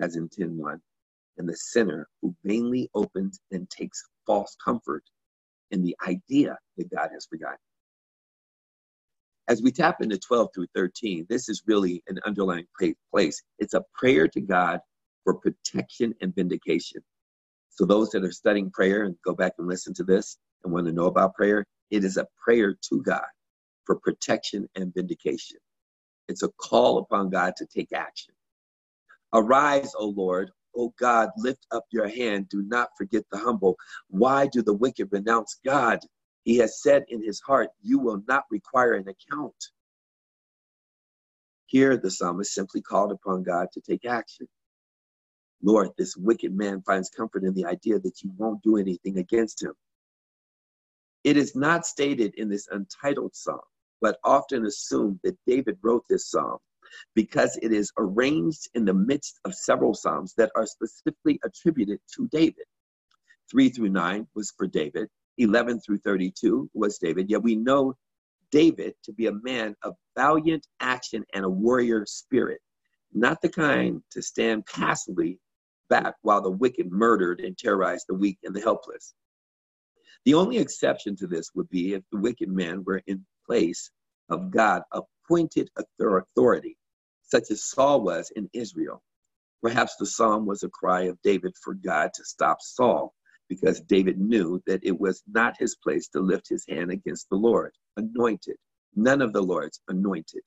as 0.00 0.14
in 0.14 0.28
10.1, 0.28 0.78
and 1.38 1.48
the 1.48 1.56
sinner 1.56 2.08
who 2.20 2.32
vainly 2.44 2.88
opens 2.94 3.40
and 3.50 3.68
takes 3.70 4.00
false 4.24 4.56
comfort 4.64 5.02
in 5.72 5.82
the 5.82 5.96
idea 6.06 6.56
that 6.76 6.90
God 6.90 7.08
has 7.12 7.26
forgotten. 7.26 7.58
As 9.48 9.60
we 9.60 9.72
tap 9.72 10.00
into 10.00 10.18
12 10.18 10.50
through 10.54 10.68
13, 10.74 11.26
this 11.28 11.48
is 11.48 11.64
really 11.66 12.02
an 12.06 12.20
underlying 12.24 12.66
place. 12.78 13.42
It's 13.58 13.74
a 13.74 13.84
prayer 13.94 14.28
to 14.28 14.40
God 14.40 14.78
for 15.24 15.34
protection 15.34 16.14
and 16.20 16.34
vindication. 16.34 17.02
So, 17.70 17.84
those 17.84 18.10
that 18.10 18.24
are 18.24 18.32
studying 18.32 18.70
prayer 18.70 19.04
and 19.04 19.16
go 19.24 19.34
back 19.34 19.54
and 19.58 19.66
listen 19.66 19.94
to 19.94 20.04
this 20.04 20.36
and 20.62 20.72
want 20.72 20.86
to 20.86 20.92
know 20.92 21.06
about 21.06 21.34
prayer, 21.34 21.64
it 21.90 22.04
is 22.04 22.18
a 22.18 22.28
prayer 22.42 22.76
to 22.90 23.02
God 23.02 23.24
for 23.84 23.96
protection 23.96 24.68
and 24.76 24.94
vindication. 24.94 25.58
It's 26.28 26.42
a 26.42 26.48
call 26.60 26.98
upon 26.98 27.30
God 27.30 27.54
to 27.56 27.66
take 27.66 27.92
action. 27.92 28.34
Arise, 29.32 29.92
O 29.96 30.06
Lord. 30.06 30.50
O 30.76 30.92
God, 30.98 31.30
lift 31.36 31.66
up 31.70 31.84
your 31.90 32.08
hand. 32.08 32.48
Do 32.48 32.62
not 32.62 32.90
forget 32.96 33.24
the 33.30 33.38
humble. 33.38 33.76
Why 34.08 34.46
do 34.46 34.62
the 34.62 34.74
wicked 34.74 35.08
renounce 35.10 35.58
God? 35.64 36.00
He 36.44 36.56
has 36.58 36.82
said 36.82 37.04
in 37.08 37.22
his 37.22 37.40
heart, 37.40 37.70
You 37.82 37.98
will 37.98 38.22
not 38.26 38.44
require 38.50 38.94
an 38.94 39.06
account. 39.08 39.54
Here, 41.66 41.96
the 41.96 42.10
psalmist 42.10 42.52
simply 42.52 42.82
called 42.82 43.12
upon 43.12 43.42
God 43.42 43.68
to 43.72 43.80
take 43.80 44.04
action. 44.04 44.48
Lord, 45.62 45.90
this 45.96 46.16
wicked 46.16 46.54
man 46.54 46.82
finds 46.82 47.08
comfort 47.08 47.44
in 47.44 47.54
the 47.54 47.66
idea 47.66 47.98
that 48.00 48.22
you 48.22 48.32
won't 48.36 48.62
do 48.62 48.76
anything 48.76 49.18
against 49.18 49.62
him. 49.62 49.72
It 51.24 51.36
is 51.36 51.54
not 51.54 51.86
stated 51.86 52.34
in 52.36 52.48
this 52.48 52.68
untitled 52.70 53.34
psalm, 53.34 53.60
but 54.00 54.18
often 54.24 54.66
assumed 54.66 55.20
that 55.22 55.38
David 55.46 55.78
wrote 55.82 56.04
this 56.08 56.28
psalm 56.28 56.58
because 57.14 57.58
it 57.62 57.72
is 57.72 57.92
arranged 57.98 58.68
in 58.74 58.84
the 58.84 58.94
midst 58.94 59.40
of 59.44 59.54
several 59.54 59.94
psalms 59.94 60.34
that 60.36 60.50
are 60.56 60.66
specifically 60.66 61.40
attributed 61.44 62.00
to 62.14 62.28
David. 62.28 62.64
3 63.50 63.68
through 63.68 63.90
9 63.90 64.26
was 64.34 64.52
for 64.56 64.66
David, 64.66 65.08
11 65.38 65.80
through 65.80 65.98
32 65.98 66.70
was 66.74 66.98
David, 66.98 67.30
yet 67.30 67.42
we 67.42 67.56
know 67.56 67.94
David 68.50 68.94
to 69.04 69.12
be 69.12 69.26
a 69.26 69.32
man 69.42 69.74
of 69.82 69.94
valiant 70.16 70.66
action 70.80 71.24
and 71.34 71.44
a 71.44 71.50
warrior 71.50 72.04
spirit, 72.06 72.60
not 73.12 73.40
the 73.40 73.48
kind 73.48 74.02
to 74.10 74.22
stand 74.22 74.66
passively 74.66 75.38
back 75.88 76.14
while 76.22 76.40
the 76.40 76.50
wicked 76.50 76.90
murdered 76.90 77.40
and 77.40 77.56
terrorized 77.56 78.06
the 78.08 78.14
weak 78.14 78.38
and 78.44 78.54
the 78.54 78.60
helpless. 78.60 79.14
The 80.24 80.34
only 80.34 80.58
exception 80.58 81.16
to 81.16 81.26
this 81.26 81.50
would 81.54 81.68
be 81.68 81.94
if 81.94 82.02
the 82.12 82.20
wicked 82.20 82.48
man 82.48 82.84
were 82.84 83.02
in 83.06 83.24
place 83.46 83.90
of 84.28 84.50
God 84.50 84.82
appointed 84.92 85.70
authority, 85.98 86.76
such 87.32 87.50
as 87.50 87.64
Saul 87.64 88.02
was 88.02 88.30
in 88.36 88.50
Israel. 88.52 89.02
Perhaps 89.62 89.96
the 89.96 90.04
psalm 90.04 90.44
was 90.44 90.62
a 90.62 90.68
cry 90.68 91.04
of 91.04 91.22
David 91.22 91.54
for 91.64 91.72
God 91.72 92.10
to 92.14 92.24
stop 92.26 92.58
Saul, 92.60 93.14
because 93.48 93.80
David 93.80 94.20
knew 94.20 94.62
that 94.66 94.84
it 94.84 95.00
was 95.00 95.22
not 95.26 95.56
his 95.58 95.76
place 95.76 96.08
to 96.10 96.20
lift 96.20 96.46
his 96.50 96.66
hand 96.68 96.90
against 96.90 97.30
the 97.30 97.36
Lord, 97.36 97.72
anointed, 97.96 98.56
none 98.94 99.22
of 99.22 99.32
the 99.32 99.40
Lord's 99.40 99.80
anointed. 99.88 100.42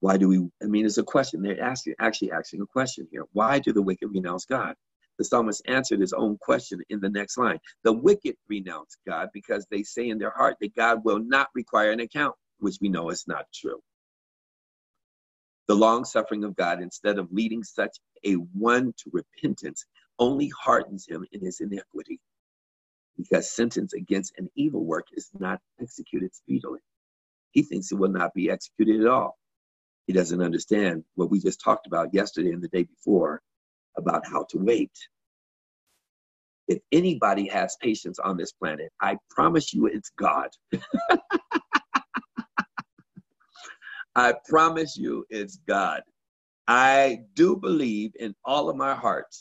Why 0.00 0.16
do 0.16 0.28
we? 0.28 0.38
I 0.62 0.66
mean, 0.66 0.86
it's 0.86 0.98
a 0.98 1.04
question. 1.04 1.42
They're 1.42 1.62
asking, 1.62 1.94
actually 2.00 2.32
asking 2.32 2.62
a 2.62 2.66
question 2.66 3.08
here. 3.12 3.24
Why 3.34 3.60
do 3.60 3.72
the 3.72 3.82
wicked 3.82 4.08
renounce 4.08 4.46
God? 4.46 4.74
The 5.18 5.24
psalmist 5.24 5.62
answered 5.66 6.00
his 6.00 6.12
own 6.12 6.38
question 6.38 6.80
in 6.90 7.00
the 7.00 7.10
next 7.10 7.38
line. 7.38 7.58
The 7.84 7.92
wicked 7.94 8.36
renounce 8.48 8.98
God 9.06 9.30
because 9.34 9.66
they 9.70 9.84
say 9.84 10.08
in 10.08 10.18
their 10.18 10.30
heart 10.30 10.56
that 10.60 10.76
God 10.76 11.04
will 11.04 11.20
not 11.20 11.48
require 11.54 11.92
an 11.92 12.00
account, 12.00 12.36
which 12.60 12.78
we 12.80 12.88
know 12.90 13.10
is 13.10 13.24
not 13.28 13.46
true. 13.54 13.80
The 15.68 15.76
long 15.76 16.04
suffering 16.04 16.44
of 16.44 16.56
God, 16.56 16.82
instead 16.82 17.18
of 17.18 17.32
leading 17.32 17.64
such 17.64 17.98
a 18.24 18.34
one 18.34 18.94
to 18.98 19.10
repentance, 19.12 19.86
only 20.18 20.50
hardens 20.60 21.06
him 21.08 21.26
in 21.32 21.42
his 21.42 21.60
iniquity, 21.60 22.20
because 23.16 23.50
sentence 23.52 23.94
against 23.94 24.34
an 24.38 24.50
evil 24.56 24.84
work 24.84 25.06
is 25.14 25.30
not 25.38 25.60
executed 25.80 26.34
speedily. 26.34 26.80
He 27.52 27.62
thinks 27.62 27.92
it 27.92 27.96
will 27.98 28.10
not 28.10 28.34
be 28.34 28.50
executed 28.50 29.02
at 29.02 29.08
all. 29.08 29.38
He 30.06 30.14
doesn't 30.14 30.42
understand 30.42 31.04
what 31.16 31.30
we 31.30 31.40
just 31.40 31.62
talked 31.62 31.86
about 31.86 32.14
yesterday 32.14 32.52
and 32.52 32.62
the 32.62 32.68
day 32.68 32.84
before 32.84 33.42
about 33.96 34.26
how 34.26 34.46
to 34.50 34.58
wait. 34.58 34.92
If 36.68 36.80
anybody 36.92 37.48
has 37.48 37.76
patience 37.82 38.18
on 38.18 38.36
this 38.36 38.52
planet, 38.52 38.92
I 39.00 39.18
promise 39.30 39.74
you 39.74 39.86
it's 39.86 40.10
God. 40.18 40.48
I 44.18 44.34
promise 44.48 44.96
you 44.96 45.24
it's 45.30 45.60
God. 45.68 46.02
I 46.66 47.20
do 47.34 47.54
believe 47.54 48.10
in 48.18 48.34
all 48.44 48.68
of 48.68 48.74
my 48.74 48.92
heart 48.92 49.32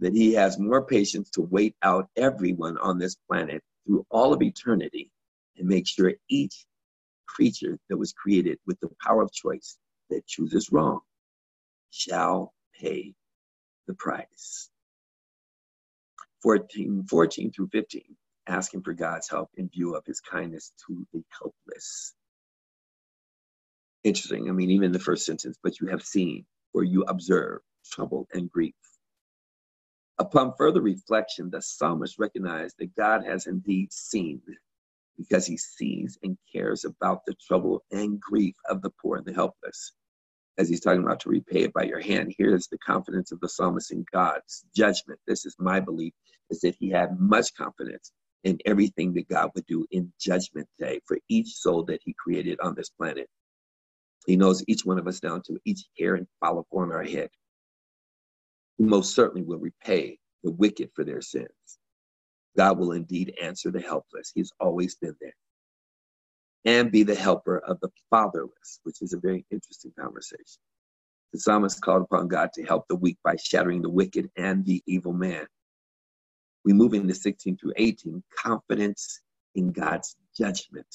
that 0.00 0.12
He 0.12 0.34
has 0.34 0.58
more 0.58 0.84
patience 0.84 1.30
to 1.30 1.40
wait 1.40 1.74
out 1.82 2.10
everyone 2.16 2.76
on 2.76 2.98
this 2.98 3.16
planet 3.30 3.62
through 3.86 4.04
all 4.10 4.34
of 4.34 4.42
eternity 4.42 5.10
and 5.56 5.66
make 5.66 5.88
sure 5.88 6.12
each 6.28 6.66
creature 7.26 7.78
that 7.88 7.96
was 7.96 8.12
created 8.12 8.58
with 8.66 8.78
the 8.80 8.90
power 9.02 9.22
of 9.22 9.32
choice 9.32 9.78
that 10.10 10.26
chooses 10.26 10.70
wrong 10.70 11.00
shall 11.90 12.52
pay 12.78 13.14
the 13.86 13.94
price. 13.94 14.68
14, 16.42 17.06
14 17.08 17.52
through 17.52 17.68
15, 17.68 18.02
asking 18.48 18.82
for 18.82 18.92
God's 18.92 19.30
help 19.30 19.48
in 19.56 19.70
view 19.70 19.94
of 19.94 20.04
his 20.04 20.20
kindness 20.20 20.72
to 20.86 21.06
the 21.14 21.24
helpless. 21.40 22.12
Interesting. 24.04 24.48
I 24.48 24.52
mean, 24.52 24.70
even 24.70 24.86
in 24.86 24.92
the 24.92 24.98
first 24.98 25.26
sentence, 25.26 25.58
but 25.62 25.80
you 25.80 25.88
have 25.88 26.02
seen 26.02 26.46
or 26.74 26.84
you 26.84 27.02
observe 27.04 27.60
trouble 27.84 28.28
and 28.32 28.50
grief. 28.50 28.74
Upon 30.18 30.54
further 30.58 30.82
reflection, 30.82 31.50
the 31.50 31.62
psalmist 31.62 32.18
recognized 32.18 32.76
that 32.78 32.96
God 32.96 33.24
has 33.24 33.46
indeed 33.46 33.92
seen 33.92 34.42
because 35.18 35.46
he 35.46 35.56
sees 35.58 36.18
and 36.22 36.38
cares 36.52 36.84
about 36.84 37.20
the 37.26 37.34
trouble 37.46 37.84
and 37.92 38.20
grief 38.20 38.56
of 38.68 38.82
the 38.82 38.90
poor 39.02 39.18
and 39.18 39.26
the 39.26 39.34
helpless 39.34 39.92
as 40.58 40.68
he's 40.68 40.80
talking 40.80 41.02
about 41.02 41.20
to 41.20 41.28
repay 41.30 41.62
it 41.62 41.72
by 41.72 41.82
your 41.82 42.00
hand. 42.00 42.34
Here's 42.38 42.68
the 42.68 42.78
confidence 42.78 43.32
of 43.32 43.40
the 43.40 43.48
psalmist 43.48 43.92
in 43.92 44.04
God's 44.12 44.64
judgment. 44.76 45.18
This 45.26 45.46
is 45.46 45.56
my 45.58 45.80
belief, 45.80 46.12
is 46.50 46.60
that 46.60 46.76
he 46.78 46.90
had 46.90 47.18
much 47.20 47.54
confidence 47.54 48.12
in 48.44 48.58
everything 48.66 49.14
that 49.14 49.28
God 49.28 49.50
would 49.54 49.66
do 49.66 49.86
in 49.90 50.12
judgment 50.20 50.68
day 50.78 51.00
for 51.06 51.18
each 51.28 51.48
soul 51.54 51.84
that 51.86 52.00
he 52.04 52.14
created 52.14 52.60
on 52.60 52.74
this 52.74 52.90
planet. 52.90 53.28
He 54.26 54.36
knows 54.36 54.64
each 54.68 54.84
one 54.84 54.98
of 54.98 55.06
us 55.06 55.20
down 55.20 55.42
to 55.42 55.58
each 55.64 55.84
hair 55.98 56.14
and 56.14 56.26
follicle 56.40 56.78
on 56.78 56.92
our 56.92 57.02
head. 57.02 57.30
He 58.78 58.84
most 58.84 59.14
certainly 59.14 59.42
will 59.42 59.58
repay 59.58 60.18
the 60.42 60.52
wicked 60.52 60.90
for 60.94 61.04
their 61.04 61.20
sins. 61.20 61.48
God 62.56 62.78
will 62.78 62.92
indeed 62.92 63.34
answer 63.42 63.70
the 63.70 63.80
helpless. 63.80 64.32
He's 64.34 64.52
always 64.60 64.96
been 64.96 65.16
there 65.20 65.34
and 66.64 66.92
be 66.92 67.02
the 67.02 67.14
helper 67.14 67.58
of 67.58 67.80
the 67.80 67.90
fatherless, 68.10 68.80
which 68.82 69.00
is 69.02 69.12
a 69.12 69.18
very 69.18 69.44
interesting 69.50 69.92
conversation. 69.98 70.60
The 71.32 71.40
psalmist 71.40 71.80
called 71.80 72.02
upon 72.02 72.28
God 72.28 72.50
to 72.54 72.64
help 72.64 72.86
the 72.88 72.96
weak 72.96 73.18
by 73.22 73.36
shattering 73.36 73.82
the 73.82 73.90
wicked 73.90 74.30
and 74.36 74.64
the 74.64 74.82
evil 74.86 75.12
man. 75.12 75.46
We 76.64 76.72
move 76.72 76.92
into 76.94 77.14
16 77.14 77.56
through 77.56 77.72
18, 77.76 78.22
confidence 78.36 79.20
in 79.54 79.72
God's 79.72 80.16
judgment. 80.36 80.86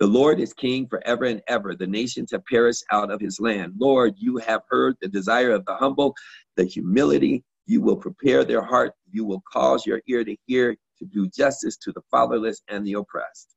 The 0.00 0.06
Lord 0.06 0.40
is 0.40 0.52
king 0.52 0.88
forever 0.88 1.24
and 1.24 1.42
ever. 1.48 1.74
The 1.74 1.86
nations 1.86 2.32
have 2.32 2.44
perished 2.46 2.84
out 2.90 3.10
of 3.10 3.20
his 3.20 3.40
land. 3.40 3.74
Lord, 3.78 4.14
you 4.16 4.38
have 4.38 4.62
heard 4.68 4.96
the 5.00 5.08
desire 5.08 5.52
of 5.52 5.64
the 5.66 5.76
humble, 5.76 6.14
the 6.56 6.64
humility. 6.64 7.44
You 7.66 7.80
will 7.80 7.96
prepare 7.96 8.44
their 8.44 8.62
heart. 8.62 8.92
You 9.10 9.24
will 9.24 9.42
cause 9.50 9.86
your 9.86 10.02
ear 10.08 10.24
to 10.24 10.36
hear, 10.46 10.76
to 10.98 11.04
do 11.06 11.28
justice 11.28 11.76
to 11.78 11.92
the 11.92 12.02
fatherless 12.10 12.62
and 12.68 12.86
the 12.86 12.94
oppressed 12.94 13.54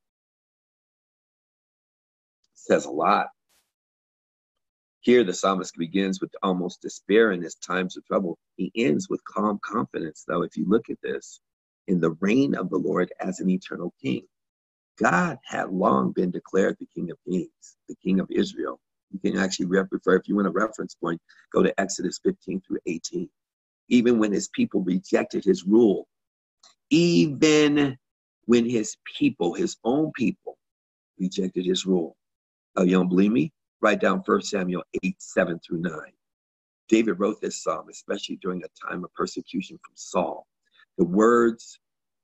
says 2.68 2.86
a 2.86 2.92
lot. 2.92 3.28
Here, 5.02 5.24
the 5.24 5.34
psalmist 5.34 5.76
begins 5.78 6.20
with 6.20 6.36
almost 6.44 6.82
despair 6.82 7.32
in 7.32 7.42
his 7.42 7.56
times 7.56 7.96
of 7.96 8.06
trouble. 8.06 8.38
He 8.58 8.72
ends 8.76 9.10
with 9.10 9.24
calm 9.24 9.60
confidence, 9.64 10.26
though, 10.28 10.44
if 10.44 10.58
you 10.58 10.66
look 10.68 10.90
at 10.90 11.02
this, 11.02 11.40
in 11.88 12.02
the 12.02 12.12
reign 12.20 12.56
of 12.56 12.70
the 12.70 12.78
Lord 12.78 13.12
as 13.22 13.40
an 13.40 13.50
eternal 13.50 13.94
king. 14.02 14.28
God 15.02 15.40
had 15.46 15.72
long 15.72 16.12
been 16.12 16.32
declared 16.32 16.78
the 16.80 16.88
King 16.96 17.12
of 17.12 17.18
Kings, 17.30 17.78
the 17.90 17.96
King 18.04 18.20
of 18.20 18.30
Israel. 18.32 18.80
You 19.12 19.20
can 19.20 19.40
actually 19.40 19.68
refer, 19.68 20.16
if 20.16 20.28
you 20.28 20.36
want 20.36 20.48
a 20.48 20.52
reference 20.52 20.96
point, 20.96 21.22
go 21.54 21.64
to 21.64 21.80
Exodus 21.80 22.20
15 22.24 22.62
through 22.68 22.80
18. 22.88 23.30
Even 23.90 24.20
when 24.20 24.34
his 24.34 24.50
people 24.50 24.82
rejected 24.84 25.46
his 25.46 25.66
rule, 25.66 26.08
even 26.90 27.98
when 28.46 28.70
his 28.70 28.98
people, 29.20 29.54
his 29.54 29.78
own 29.84 30.12
people, 30.16 30.58
rejected 31.20 31.66
his 31.66 31.86
rule, 31.86 32.18
Oh, 32.78 32.84
you 32.84 32.94
don't 32.94 33.10
believe 33.10 33.32
me? 33.32 33.54
Write 33.82 34.02
down 34.02 34.24
1 34.26 34.44
Samuel 34.44 34.84
8, 35.04 35.16
7 35.22 35.60
through 35.60 35.82
9. 35.82 35.94
David 36.90 37.20
wrote 37.20 37.42
this 37.42 37.64
psalm, 37.64 37.88
especially 37.90 38.38
during 38.38 38.64
a 38.64 38.88
time 38.88 39.04
of 39.04 39.14
persecution 39.16 39.78
from 39.84 39.94
Saul. 39.96 40.48
The 40.98 41.06
words 41.06 41.80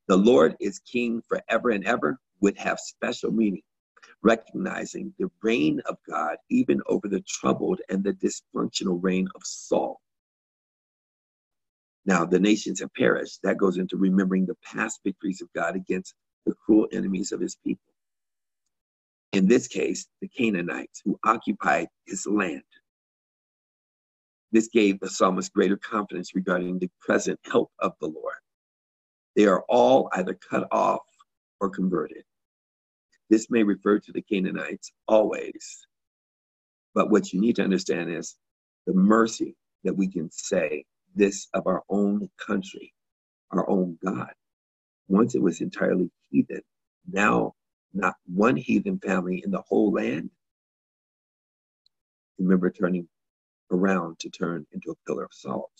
The 0.08 0.18
Lord 0.18 0.56
is 0.60 0.80
king 0.80 1.22
forever 1.28 1.70
and 1.70 1.86
ever 1.86 2.20
would 2.43 2.58
have 2.58 2.77
special 2.77 3.32
meaning, 3.32 3.63
recognizing 4.21 5.13
the 5.17 5.32
reign 5.41 5.82
of 5.88 5.95
God 6.08 6.36
even 6.49 6.82
over 6.88 7.08
the 7.08 7.21
troubled 7.21 7.79
and 7.89 8.03
the 8.03 8.13
dysfunctional 8.13 8.99
reign 9.01 9.29
of 9.34 9.41
Saul. 9.45 10.01
Now, 12.06 12.25
the 12.25 12.39
nations 12.39 12.82
have 12.82 12.93
perished. 12.95 13.39
That 13.43 13.58
goes 13.58 13.77
into 13.77 13.95
remembering 13.95 14.45
the 14.45 14.58
past 14.62 14.99
victories 15.06 15.41
of 15.41 15.47
God 15.53 15.77
against 15.77 16.15
the 16.45 16.53
cruel 16.53 16.88
enemies 16.91 17.32
of 17.32 17.39
his 17.39 17.56
people. 17.65 17.93
In 19.32 19.47
this 19.47 19.69
case, 19.69 20.06
the 20.21 20.27
Canaanites 20.27 21.01
who 21.06 21.17
occupied 21.23 21.88
his 22.06 22.27
land. 22.27 22.62
This 24.51 24.67
gave 24.67 24.99
the 24.99 25.10
psalmist 25.10 25.53
greater 25.53 25.77
confidence 25.77 26.36
regarding 26.36 26.77
the 26.77 26.89
present 26.99 27.39
help 27.45 27.71
of 27.79 27.93
the 28.01 28.08
Lord. 28.08 28.36
They 29.38 29.45
are 29.45 29.63
all 29.69 30.10
either 30.13 30.34
cut 30.34 30.67
off 30.71 31.01
or 31.62 31.69
converted. 31.69 32.23
This 33.34 33.50
may 33.50 33.63
refer 33.63 33.98
to 33.98 34.12
the 34.12 34.22
Canaanites 34.22 34.91
always. 35.08 35.88
But 36.93 37.10
what 37.10 37.34
you 37.34 37.41
need 37.41 37.56
to 37.56 37.63
understand 37.63 38.12
is 38.12 38.38
the 38.86 38.93
mercy 38.93 39.56
that 39.84 39.98
we 39.98 40.08
can 40.08 40.30
say 40.32 40.86
this 41.15 41.48
of 41.56 41.65
our 41.65 41.82
own 41.89 42.30
country, 42.38 42.93
our 43.52 43.67
own 43.67 43.98
God. 44.06 44.34
Once 45.08 45.34
it 45.36 45.41
was 45.41 45.62
entirely 45.62 46.12
heathen, 46.30 46.62
now 47.12 47.56
not 47.96 48.15
one 48.28 48.56
heathen 48.56 49.00
family 49.00 49.41
in 49.43 49.50
the 49.50 49.63
whole 49.67 49.91
land. 49.91 50.30
Remember 52.39 52.69
turning 52.69 53.10
around 53.72 54.19
to 54.19 54.30
turn 54.30 54.67
into 54.74 54.91
a 54.91 54.96
pillar 55.08 55.26
of 55.26 55.34
salt. 55.34 55.72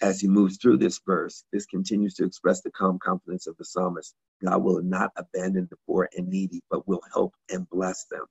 As 0.00 0.20
he 0.20 0.28
moves 0.28 0.58
through 0.58 0.78
this 0.78 1.00
verse, 1.04 1.44
this 1.52 1.66
continues 1.66 2.14
to 2.14 2.24
express 2.24 2.60
the 2.60 2.70
calm 2.70 2.98
confidence 3.00 3.46
of 3.48 3.56
the 3.56 3.64
psalmist. 3.64 4.14
God 4.44 4.62
will 4.62 4.80
not 4.82 5.10
abandon 5.16 5.66
the 5.70 5.76
poor 5.86 6.08
and 6.16 6.28
needy, 6.28 6.62
but 6.70 6.86
will 6.86 7.02
help 7.12 7.34
and 7.50 7.68
bless 7.68 8.04
them. 8.04 8.24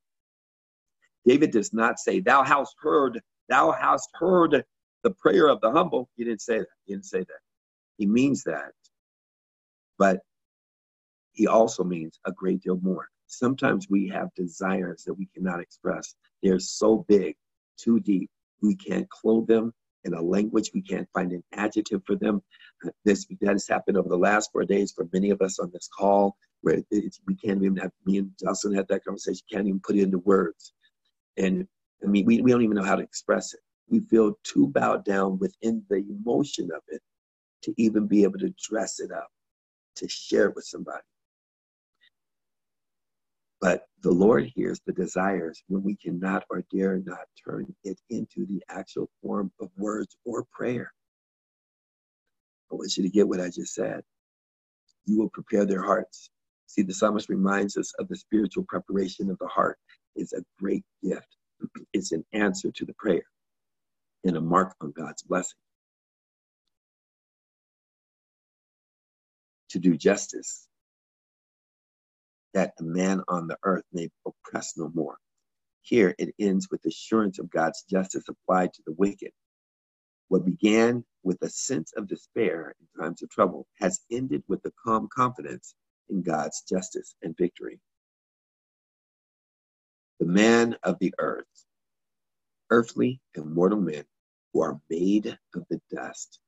David 1.26 1.52
does 1.52 1.74
not 1.74 2.00
say, 2.00 2.22
Thou 2.22 2.44
hast 2.44 2.74
heard, 2.80 3.22
thou 3.50 3.74
hast 3.74 4.10
heard 4.14 4.64
the 5.04 5.12
prayer 5.12 5.48
of 5.48 5.60
the 5.60 5.70
humble. 5.70 6.10
He 6.16 6.24
didn't 6.24 6.42
say 6.42 6.60
that. 6.60 6.68
He 6.86 6.94
didn't 6.94 7.06
say 7.06 7.20
that. 7.20 7.42
He 7.98 8.06
means 8.06 8.44
that. 8.44 8.72
But 9.98 10.22
he 11.34 11.48
also 11.48 11.84
means 11.84 12.20
a 12.26 12.32
great 12.32 12.62
deal 12.62 12.80
more. 12.82 13.10
Sometimes 13.28 13.90
we 13.90 14.08
have 14.08 14.34
desires 14.36 15.04
that 15.04 15.14
we 15.14 15.28
cannot 15.36 15.60
express. 15.60 16.16
They're 16.42 16.60
so 16.60 17.06
big, 17.10 17.36
too 17.78 18.00
deep. 18.00 18.30
We 18.62 18.76
can't 18.76 19.10
clothe 19.10 19.48
them 19.48 19.74
in 20.08 20.14
a 20.14 20.22
language. 20.22 20.72
We 20.74 20.82
can't 20.82 21.08
find 21.14 21.32
an 21.32 21.44
adjective 21.54 22.02
for 22.06 22.16
them. 22.16 22.42
Uh, 22.86 22.90
this 23.06 23.26
that 23.42 23.50
has 23.50 23.68
happened 23.68 23.98
over 23.98 24.10
the 24.10 24.18
last 24.18 24.52
four 24.52 24.66
days 24.66 24.92
for 24.92 25.08
many 25.14 25.30
of 25.30 25.42
us 25.42 25.60
on 25.60 25.70
this 25.72 25.90
call, 25.96 26.36
where 26.62 26.82
we 26.92 27.36
can't 27.36 27.64
even 27.64 27.78
have 27.78 27.92
me 28.06 28.18
and 28.18 28.32
Jocelyn 28.40 28.76
had 28.76 28.88
that 28.88 29.04
conversation. 29.04 29.46
Can't 29.52 29.68
even 29.68 29.82
put 29.82 29.96
it 29.96 30.04
into 30.04 30.20
words. 30.20 30.74
And 31.38 31.68
I 32.04 32.08
mean, 32.08 32.26
we, 32.26 32.42
we 32.42 32.52
don't 32.52 32.64
even 32.64 32.76
know 32.76 32.84
how 32.84 32.96
to 32.96 33.04
express 33.04 33.54
it. 33.54 33.60
We 33.90 34.00
feel 34.02 34.34
too 34.44 34.68
bowed 34.68 35.06
down 35.06 35.38
within 35.40 35.84
the 35.90 35.98
emotion 35.98 36.70
of 36.76 36.82
it 36.88 37.02
to 37.64 37.74
even 37.78 38.08
be 38.08 38.24
able 38.24 38.40
to 38.40 38.54
dress 38.70 39.00
it 39.00 39.12
up, 39.12 39.30
to 39.98 40.08
share 40.08 40.50
it 40.50 40.56
with 40.56 40.66
somebody. 40.66 41.04
But 43.62 43.86
the 44.04 44.12
Lord 44.12 44.46
hears 44.56 44.82
the 44.86 44.94
desires 44.94 45.64
when 45.68 45.84
we 45.84 45.96
cannot 45.96 46.46
or 46.50 46.64
dare 46.72 47.00
not 47.00 47.26
turn 47.46 47.74
it 47.84 48.00
into 48.10 48.46
the 48.46 48.64
actual 48.70 49.10
form 49.22 49.52
of 49.60 49.70
words 49.78 50.16
or 50.26 50.46
prayer. 50.52 50.92
I 52.72 52.76
want 52.76 52.98
you 52.98 53.04
to 53.04 53.10
get 53.10 53.28
what 53.28 53.42
I 53.42 53.50
just 53.50 53.74
said. 53.74 54.04
You 55.06 55.20
will 55.20 55.30
prepare 55.30 55.66
their 55.66 55.84
hearts. 55.84 56.30
See, 56.68 56.84
the 56.84 56.94
psalmist 56.94 57.30
reminds 57.30 57.78
us 57.78 57.94
of 58.00 58.08
the 58.08 58.16
spiritual 58.16 58.66
preparation 58.68 59.30
of 59.32 59.38
the 59.40 59.48
heart 59.48 59.78
is 60.16 60.34
a 60.34 60.44
great 60.60 60.84
gift. 61.04 61.28
It's 61.94 62.12
an 62.12 62.26
answer 62.34 62.72
to 62.72 62.86
the 62.86 62.94
prayer 62.96 63.24
and 64.26 64.38
a 64.38 64.42
mark 64.42 64.76
on 64.82 64.92
God's 64.92 65.24
blessing. 65.24 65.60
To 69.72 69.80
do 69.80 69.98
justice, 69.98 70.68
that 72.54 72.74
the 72.78 72.86
man 72.86 73.22
on 73.28 73.48
the 73.48 73.58
earth 73.64 73.86
may 73.94 74.10
oppress 74.26 74.78
no 74.78 74.92
more. 74.94 75.18
Here 75.82 76.16
it 76.20 76.36
ends 76.40 76.70
with 76.72 76.86
assurance 76.86 77.40
of 77.40 77.50
God's 77.50 77.84
justice 77.90 78.26
applied 78.30 78.74
to 78.74 78.84
the 78.86 78.94
wicked. 78.94 79.32
What 80.30 80.46
began 80.46 81.06
with 81.24 81.38
a 81.42 81.50
sense 81.50 81.94
of 81.98 82.08
despair 82.08 82.76
in 82.80 83.02
times 83.04 83.24
of 83.24 83.30
trouble 83.30 83.68
has 83.80 84.02
ended 84.12 84.44
with 84.48 84.66
a 84.66 84.72
calm 84.86 85.10
confidence 85.14 85.76
in 86.10 86.24
God's 86.24 86.64
justice 86.70 87.16
and 87.22 87.38
victory. 87.38 87.80
The 90.20 90.28
man 90.28 90.78
of 90.84 90.98
the 91.00 91.14
earth, 91.20 91.46
earthly 92.72 93.22
and 93.36 93.54
mortal 93.54 93.82
men 93.82 94.06
who 94.54 94.62
are 94.62 94.80
made 94.90 95.38
of 95.56 95.66
the 95.70 95.82
dust 95.92 96.40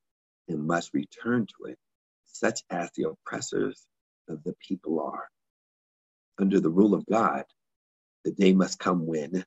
and 0.47 0.67
must 0.67 0.93
return 0.93 1.47
to 1.47 1.71
it, 1.71 1.77
such 2.25 2.61
as 2.69 2.91
the 2.95 3.09
oppressors 3.09 3.85
of 4.29 4.43
the 4.43 4.55
people 4.67 5.01
are 5.01 5.29
under 6.39 6.59
the 6.59 6.69
rule 6.69 6.93
of 6.95 7.05
God, 7.07 7.45
the 8.25 8.31
day 8.31 8.53
must 8.53 8.79
come 8.79 9.05
when 9.05 9.45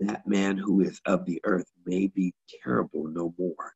that 0.00 0.26
man 0.26 0.58
who 0.58 0.80
is 0.82 1.00
of 1.06 1.26
the 1.26 1.40
earth 1.44 1.70
may 1.86 2.08
be 2.08 2.34
terrible 2.62 3.08
no 3.08 3.34
more. 3.38 3.74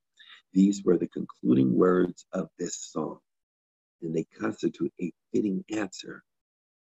These 0.52 0.84
were 0.84 0.98
the 0.98 1.08
concluding 1.08 1.74
words 1.74 2.26
of 2.32 2.48
this 2.58 2.76
song, 2.76 3.18
and 4.02 4.14
they 4.14 4.24
constitute 4.24 4.92
a 5.00 5.12
fitting 5.32 5.64
answer 5.70 6.22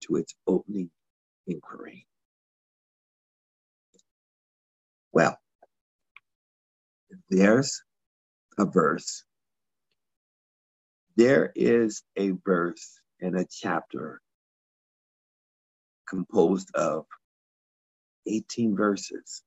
to 0.03 0.17
its 0.17 0.35
opening 0.47 0.89
inquiry. 1.47 2.07
Well, 5.13 5.37
there's 7.29 7.83
a 8.57 8.65
verse. 8.65 9.23
There 11.17 11.51
is 11.55 12.03
a 12.17 12.33
verse 12.45 13.01
and 13.21 13.37
a 13.37 13.45
chapter 13.49 14.21
composed 16.07 16.73
of 16.75 17.05
18 18.27 18.75
verses. 18.75 19.43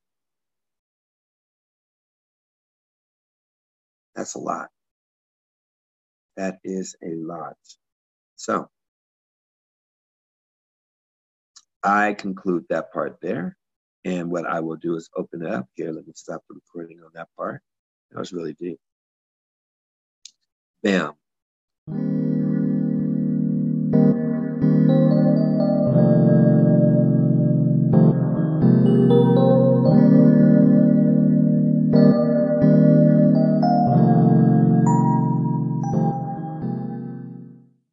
That's 4.15 4.35
a 4.35 4.39
lot. 4.39 4.69
That 6.37 6.59
is 6.65 6.97
a 7.03 7.15
lot. 7.15 7.57
So 8.37 8.69
I 11.83 12.15
conclude 12.15 12.65
that 12.71 12.93
part 12.93 13.19
there. 13.23 13.57
And 14.05 14.31
what 14.31 14.47
I 14.47 14.61
will 14.61 14.77
do 14.77 14.97
is 14.97 15.11
open 15.17 15.43
it 15.45 15.53
up 15.53 15.67
here. 15.75 15.93
Let 15.93 16.07
me 16.07 16.13
stop 16.17 16.43
the 16.49 16.55
recording 16.55 17.01
on 17.05 17.11
that 17.15 17.29
part. 17.37 17.61
That 18.11 18.19
was 18.19 18.33
really 18.33 18.55
deep. 18.55 18.79
Bam. 20.83 21.13